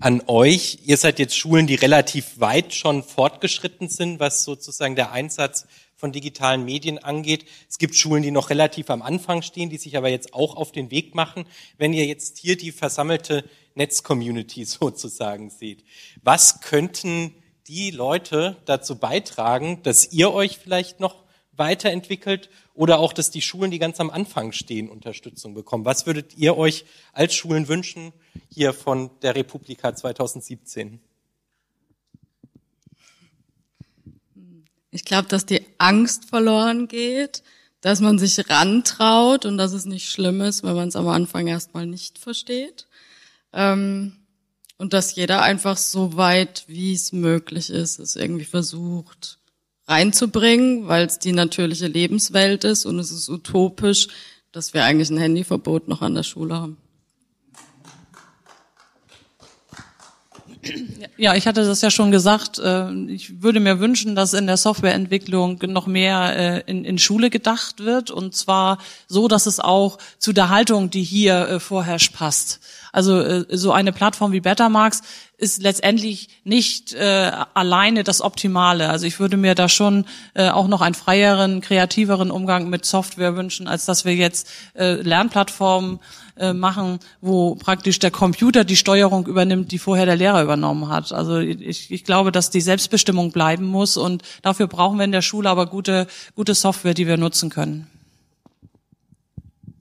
an 0.00 0.22
euch. 0.26 0.80
Ihr 0.84 0.96
seid 0.96 1.18
jetzt 1.20 1.36
Schulen, 1.36 1.66
die 1.66 1.76
relativ 1.76 2.40
weit 2.40 2.74
schon 2.74 3.04
fortgeschritten 3.04 3.88
sind, 3.88 4.18
was 4.18 4.42
sozusagen 4.42 4.96
der 4.96 5.12
Einsatz 5.12 5.66
von 6.02 6.10
digitalen 6.10 6.64
Medien 6.64 6.98
angeht. 6.98 7.44
Es 7.70 7.78
gibt 7.78 7.94
Schulen, 7.94 8.24
die 8.24 8.32
noch 8.32 8.50
relativ 8.50 8.90
am 8.90 9.02
Anfang 9.02 9.40
stehen, 9.40 9.70
die 9.70 9.78
sich 9.78 9.96
aber 9.96 10.08
jetzt 10.08 10.34
auch 10.34 10.56
auf 10.56 10.72
den 10.72 10.90
Weg 10.90 11.14
machen. 11.14 11.44
Wenn 11.78 11.92
ihr 11.92 12.06
jetzt 12.06 12.38
hier 12.38 12.56
die 12.56 12.72
versammelte 12.72 13.48
Netzcommunity 13.76 14.64
sozusagen 14.64 15.48
seht, 15.48 15.84
was 16.20 16.60
könnten 16.60 17.32
die 17.68 17.92
Leute 17.92 18.56
dazu 18.64 18.98
beitragen, 18.98 19.80
dass 19.84 20.12
ihr 20.12 20.32
euch 20.32 20.58
vielleicht 20.58 20.98
noch 20.98 21.22
weiterentwickelt 21.52 22.50
oder 22.74 22.98
auch, 22.98 23.12
dass 23.12 23.30
die 23.30 23.40
Schulen, 23.40 23.70
die 23.70 23.78
ganz 23.78 24.00
am 24.00 24.10
Anfang 24.10 24.50
stehen, 24.50 24.88
Unterstützung 24.88 25.54
bekommen? 25.54 25.84
Was 25.84 26.06
würdet 26.06 26.36
ihr 26.36 26.56
euch 26.56 26.84
als 27.12 27.32
Schulen 27.32 27.68
wünschen 27.68 28.12
hier 28.48 28.72
von 28.72 29.10
der 29.20 29.36
Republika 29.36 29.94
2017? 29.94 30.98
Ich 34.92 35.04
glaube, 35.04 35.26
dass 35.26 35.46
die 35.46 35.64
Angst 35.78 36.26
verloren 36.26 36.86
geht, 36.86 37.42
dass 37.80 38.00
man 38.00 38.18
sich 38.18 38.48
rantraut 38.48 39.44
und 39.46 39.58
dass 39.58 39.72
es 39.72 39.86
nicht 39.86 40.08
schlimm 40.08 40.40
ist, 40.42 40.62
wenn 40.62 40.76
man 40.76 40.88
es 40.88 40.96
am 40.96 41.08
Anfang 41.08 41.48
erstmal 41.48 41.86
nicht 41.86 42.18
versteht. 42.18 42.86
Ähm, 43.52 44.18
und 44.76 44.92
dass 44.92 45.14
jeder 45.14 45.42
einfach 45.42 45.76
so 45.76 46.16
weit, 46.16 46.64
wie 46.66 46.92
es 46.92 47.12
möglich 47.12 47.70
ist, 47.70 47.98
es 47.98 48.16
irgendwie 48.16 48.44
versucht 48.44 49.38
reinzubringen, 49.88 50.88
weil 50.88 51.06
es 51.06 51.18
die 51.18 51.32
natürliche 51.32 51.86
Lebenswelt 51.86 52.64
ist 52.64 52.84
und 52.84 52.98
es 52.98 53.10
ist 53.10 53.28
utopisch, 53.28 54.08
dass 54.52 54.74
wir 54.74 54.84
eigentlich 54.84 55.10
ein 55.10 55.18
Handyverbot 55.18 55.88
noch 55.88 56.02
an 56.02 56.14
der 56.14 56.22
Schule 56.22 56.54
haben. 56.54 56.76
Ja, 61.16 61.34
ich 61.34 61.46
hatte 61.46 61.64
das 61.64 61.80
ja 61.80 61.90
schon 61.90 62.10
gesagt. 62.12 62.58
äh, 62.58 62.92
Ich 63.08 63.42
würde 63.42 63.60
mir 63.60 63.80
wünschen, 63.80 64.14
dass 64.14 64.32
in 64.32 64.46
der 64.46 64.56
Softwareentwicklung 64.56 65.58
noch 65.66 65.86
mehr 65.86 66.36
äh, 66.66 66.70
in, 66.70 66.84
in 66.84 66.98
Schule 66.98 67.30
gedacht 67.30 67.80
wird 67.80 68.10
und 68.10 68.34
zwar 68.36 68.78
so, 69.08 69.28
dass 69.28 69.46
es 69.46 69.58
auch 69.58 69.98
zu 70.18 70.32
der 70.32 70.48
Haltung, 70.50 70.90
die 70.90 71.02
hier 71.02 71.48
äh, 71.48 71.60
vorherrscht, 71.60 72.12
passt. 72.14 72.60
Also 72.92 73.18
äh, 73.18 73.46
so 73.50 73.72
eine 73.72 73.90
Plattform 73.90 74.32
wie 74.32 74.40
Betamax 74.40 75.00
ist 75.38 75.62
letztendlich 75.62 76.28
nicht 76.44 76.92
äh, 76.92 77.32
alleine 77.54 78.04
das 78.04 78.20
Optimale. 78.20 78.90
Also 78.90 79.06
ich 79.06 79.18
würde 79.18 79.36
mir 79.36 79.54
da 79.54 79.68
schon 79.68 80.04
äh, 80.34 80.50
auch 80.50 80.68
noch 80.68 80.82
einen 80.82 80.94
freieren, 80.94 81.62
kreativeren 81.62 82.30
Umgang 82.30 82.68
mit 82.68 82.84
Software 82.84 83.34
wünschen, 83.34 83.66
als 83.66 83.86
dass 83.86 84.04
wir 84.04 84.14
jetzt 84.14 84.48
äh, 84.74 84.92
Lernplattformen 84.94 85.98
äh, 86.36 86.52
machen, 86.52 87.00
wo 87.20 87.54
praktisch 87.54 87.98
der 87.98 88.10
Computer 88.10 88.64
die 88.64 88.76
Steuerung 88.76 89.26
übernimmt, 89.26 89.72
die 89.72 89.78
vorher 89.78 90.06
der 90.06 90.16
Lehrer 90.16 90.42
übernommen 90.42 90.88
hat. 90.88 91.12
Also 91.12 91.38
ich, 91.38 91.90
ich 91.90 92.04
glaube, 92.04 92.30
dass 92.30 92.50
die 92.50 92.60
Selbstbestimmung 92.60 93.32
bleiben 93.32 93.64
muss 93.64 93.96
und 93.96 94.22
dafür 94.42 94.66
brauchen 94.66 94.98
wir 94.98 95.04
in 95.04 95.12
der 95.12 95.22
Schule 95.22 95.48
aber 95.48 95.66
gute, 95.66 96.06
gute 96.36 96.54
Software, 96.54 96.94
die 96.94 97.06
wir 97.06 97.16
nutzen 97.16 97.50
können. 97.50 97.86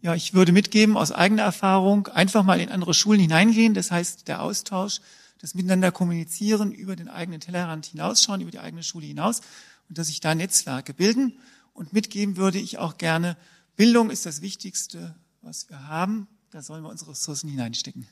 Ja, 0.02 0.16
ich 0.16 0.34
würde 0.34 0.52
mitgeben 0.52 0.98
aus 0.98 1.12
eigener 1.12 1.44
Erfahrung, 1.44 2.08
einfach 2.08 2.44
mal 2.44 2.60
in 2.60 2.70
andere 2.70 2.96
Schulen 2.96 3.20
hineingehen. 3.20 3.76
Das 3.76 3.92
heißt, 3.92 4.28
der 4.28 4.42
Austausch, 4.42 5.00
das 5.40 5.54
Miteinander 5.54 5.92
kommunizieren, 5.92 6.72
über 6.72 6.96
den 6.96 7.08
eigenen 7.08 7.40
Tellerrand 7.40 7.86
hinausschauen, 7.86 8.42
über 8.42 8.50
die 8.50 8.60
eigene 8.60 8.82
Schule 8.82 9.06
hinaus 9.06 9.42
und 9.90 10.00
dass 10.00 10.08
sich 10.08 10.20
da 10.20 10.34
Netzwerke 10.34 10.96
bilden. 10.96 11.38
Und 11.74 11.94
mitgeben 11.94 12.36
würde 12.36 12.58
ich 12.58 12.80
auch 12.80 12.98
gerne, 12.98 13.38
Bildung 13.76 14.10
ist 14.10 14.26
das 14.26 14.42
Wichtigste, 14.42 15.16
was 15.42 15.70
wir 15.70 15.88
haben. 15.88 16.28
Da 16.50 16.64
sollen 16.64 16.84
wir 16.84 16.90
unsere 16.90 17.12
Ressourcen 17.12 17.50
hineinstecken. 17.50 18.08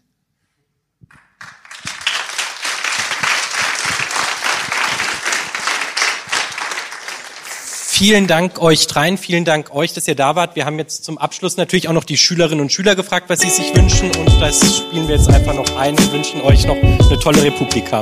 Vielen 7.99 8.27
Dank 8.27 8.61
euch 8.61 8.87
dreien, 8.87 9.17
vielen 9.17 9.43
Dank 9.43 9.75
euch, 9.75 9.91
dass 9.91 10.07
ihr 10.07 10.15
da 10.15 10.33
wart. 10.33 10.55
Wir 10.55 10.65
haben 10.65 10.79
jetzt 10.79 11.03
zum 11.03 11.17
Abschluss 11.17 11.57
natürlich 11.57 11.89
auch 11.89 11.93
noch 11.93 12.05
die 12.05 12.15
Schülerinnen 12.15 12.61
und 12.61 12.71
Schüler 12.71 12.95
gefragt, 12.95 13.25
was 13.27 13.41
sie 13.41 13.49
sich 13.49 13.75
wünschen 13.75 14.09
und 14.15 14.39
das 14.39 14.77
spielen 14.77 15.05
wir 15.09 15.17
jetzt 15.17 15.27
einfach 15.27 15.53
noch 15.53 15.75
ein 15.77 15.97
und 15.97 16.13
wünschen 16.13 16.39
euch 16.39 16.65
noch 16.65 16.77
eine 16.77 17.19
tolle 17.19 17.43
Republika. 17.43 17.99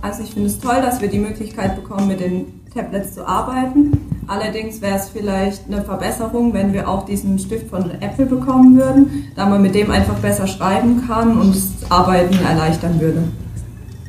Also 0.00 0.22
ich 0.22 0.30
finde 0.30 0.46
es 0.46 0.60
toll, 0.60 0.80
dass 0.80 1.00
wir 1.00 1.08
die 1.08 1.18
Möglichkeit 1.18 1.74
bekommen, 1.74 2.06
mit 2.06 2.20
den 2.20 2.62
Tablets 2.72 3.14
zu 3.14 3.26
arbeiten. 3.26 4.22
Allerdings 4.28 4.80
wäre 4.80 4.98
es 4.98 5.08
vielleicht 5.08 5.62
eine 5.66 5.82
Verbesserung, 5.82 6.54
wenn 6.54 6.72
wir 6.72 6.88
auch 6.88 7.04
diesen 7.04 7.36
Stift 7.40 7.68
von 7.68 8.00
Apple 8.00 8.26
bekommen 8.26 8.78
würden, 8.78 9.32
da 9.34 9.46
man 9.46 9.60
mit 9.60 9.74
dem 9.74 9.90
einfach 9.90 10.20
besser 10.20 10.46
schreiben 10.46 11.04
kann 11.08 11.36
und 11.36 11.52
das 11.52 11.90
Arbeiten 11.90 12.38
erleichtern 12.44 13.00
würde. 13.00 13.24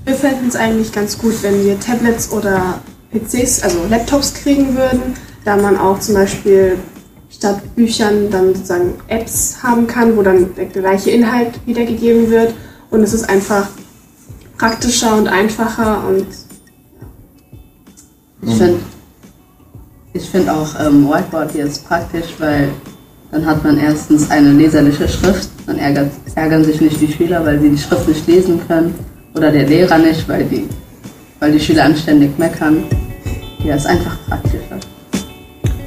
Wir 0.05 0.13
fänden 0.13 0.47
es 0.47 0.55
eigentlich 0.55 0.91
ganz 0.91 1.17
gut, 1.17 1.41
wenn 1.41 1.65
wir 1.65 1.79
Tablets 1.79 2.31
oder 2.31 2.79
PCs, 3.11 3.63
also 3.63 3.79
Laptops 3.89 4.33
kriegen 4.33 4.75
würden, 4.75 5.15
da 5.45 5.55
man 5.55 5.77
auch 5.77 5.99
zum 5.99 6.15
Beispiel 6.15 6.77
statt 7.29 7.61
Büchern 7.75 8.29
dann 8.29 8.53
sozusagen 8.53 8.93
Apps 9.07 9.57
haben 9.63 9.87
kann, 9.87 10.15
wo 10.17 10.21
dann 10.21 10.53
der 10.55 10.65
gleiche 10.65 11.11
Inhalt 11.11 11.59
wiedergegeben 11.65 12.29
wird. 12.29 12.53
Und 12.91 13.01
es 13.01 13.13
ist 13.13 13.29
einfach 13.29 13.67
praktischer 14.57 15.15
und 15.15 15.27
einfacher 15.27 16.03
und 16.07 16.25
Ich 18.41 18.55
finde 18.55 18.79
ich 20.13 20.29
find 20.29 20.49
auch 20.49 20.67
ähm, 20.79 21.07
Whiteboard 21.07 21.53
jetzt 21.55 21.87
praktisch, 21.87 22.33
weil 22.39 22.69
dann 23.31 23.45
hat 23.45 23.63
man 23.63 23.77
erstens 23.77 24.29
eine 24.31 24.51
leserliche 24.51 25.07
Schrift, 25.07 25.49
dann 25.67 25.77
ärgert, 25.77 26.11
ärgern 26.35 26.63
sich 26.63 26.81
nicht 26.81 26.99
die 26.99 27.11
Schüler, 27.11 27.45
weil 27.45 27.59
sie 27.59 27.69
die 27.69 27.77
Schrift 27.77 28.07
nicht 28.07 28.25
lesen 28.27 28.59
können 28.67 28.95
oder 29.35 29.51
der 29.51 29.67
Lehrer 29.67 29.99
nicht, 29.99 30.27
weil 30.27 30.45
die, 30.45 30.67
weil 31.39 31.51
die 31.51 31.59
Schüler 31.59 31.85
anständig 31.85 32.37
meckern. 32.37 32.83
Ja, 33.63 33.75
ist 33.75 33.87
einfach 33.87 34.17
praktischer. 34.27 34.77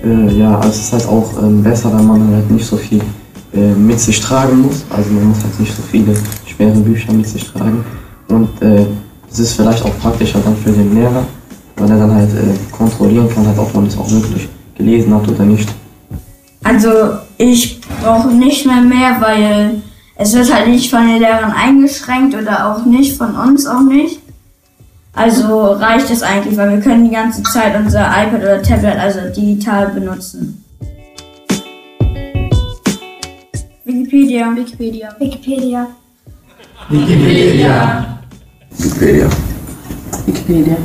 Äh, 0.04 0.38
ja, 0.38 0.56
also 0.56 0.68
es 0.68 0.78
ist 0.78 0.92
halt 0.92 1.06
auch 1.06 1.42
ähm, 1.42 1.62
besser, 1.62 1.90
da 1.90 2.02
man 2.02 2.34
halt 2.34 2.50
nicht 2.50 2.66
so 2.66 2.76
viel 2.76 3.00
äh, 3.54 3.72
mit 3.74 4.00
sich 4.00 4.20
tragen 4.20 4.62
muss. 4.62 4.84
Also 4.90 5.10
man 5.10 5.28
muss 5.28 5.42
halt 5.42 5.58
nicht 5.60 5.74
so 5.74 5.82
viele 5.82 6.14
schwere 6.46 6.78
Bücher 6.78 7.12
mit 7.12 7.26
sich 7.26 7.44
tragen. 7.50 7.84
Und 8.28 8.50
äh, 8.62 8.86
es 9.30 9.38
ist 9.38 9.54
vielleicht 9.54 9.84
auch 9.84 9.98
praktischer 9.98 10.40
dann 10.40 10.56
für 10.56 10.70
den 10.70 10.94
Lehrer, 10.94 11.24
weil 11.76 11.90
er 11.90 11.98
dann 11.98 12.14
halt 12.14 12.30
äh, 12.30 12.74
kontrollieren 12.74 13.28
kann, 13.32 13.46
halt, 13.46 13.58
ob 13.58 13.74
man 13.74 13.86
es 13.86 13.96
auch 13.96 14.10
wirklich 14.10 14.48
gelesen 14.76 15.14
hat 15.14 15.28
oder 15.28 15.44
nicht. 15.44 15.68
Also 16.64 16.90
ich 17.38 17.80
brauche 18.02 18.28
nicht 18.28 18.66
mehr 18.66 18.82
mehr, 18.82 19.16
weil 19.20 19.82
es 20.16 20.34
wird 20.34 20.52
halt 20.52 20.68
nicht 20.68 20.90
von 20.90 21.06
den 21.06 21.18
Lehrern 21.18 21.52
eingeschränkt 21.52 22.34
oder 22.34 22.70
auch 22.70 22.84
nicht 22.84 23.16
von 23.16 23.34
uns 23.34 23.66
auch 23.66 23.82
nicht. 23.82 24.21
Also 25.14 25.72
reicht 25.72 26.10
es 26.10 26.22
eigentlich, 26.22 26.56
weil 26.56 26.70
wir 26.70 26.80
können 26.80 27.04
die 27.04 27.14
ganze 27.14 27.42
Zeit 27.42 27.78
unser 27.78 28.06
iPad 28.06 28.40
oder 28.40 28.62
Tablet 28.62 28.96
also 28.96 29.20
digital 29.28 29.88
benutzen. 29.88 30.64
Wikipedia. 33.84 34.56
Wikipedia. 34.56 35.14
Wikipedia. 35.18 35.86
Wikipedia. 36.88 38.18
Wikipedia. 38.78 39.30
Wikipedia. 40.26 40.76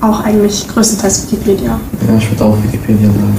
Auch 0.00 0.20
eigentlich 0.20 0.66
größtenteils 0.68 1.30
Wikipedia. 1.30 1.78
Ja, 2.08 2.16
ich 2.16 2.30
würde 2.30 2.44
auch 2.44 2.56
Wikipedia 2.62 3.10
sagen. 3.10 3.36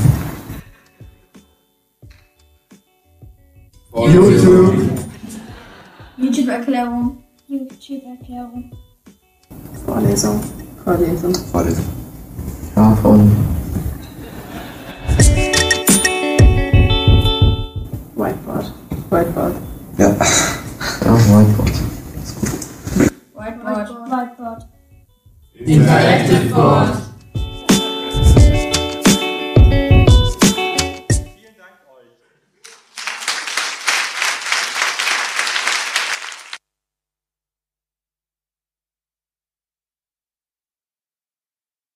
YouTube. 4.13 4.89
YouTube-Erklärung. 6.17 7.17
YouTube-Erklärung. 7.47 8.71
Vorlesung. 9.85 10.41
Vorlesung. 10.83 11.33
Vorlesung. 11.51 11.85
Ja, 12.75 12.95
von 13.01 13.31
Whiteboard. 18.15 18.73
Whiteboard. 19.09 19.55
Ja. 19.97 20.09
ja, 20.09 20.15
Whiteboard. 21.13 21.71
Whiteboard. 23.35 23.89
Whiteboard. 24.09 24.67
Interactive 25.65 26.53
Board. 26.53 27.06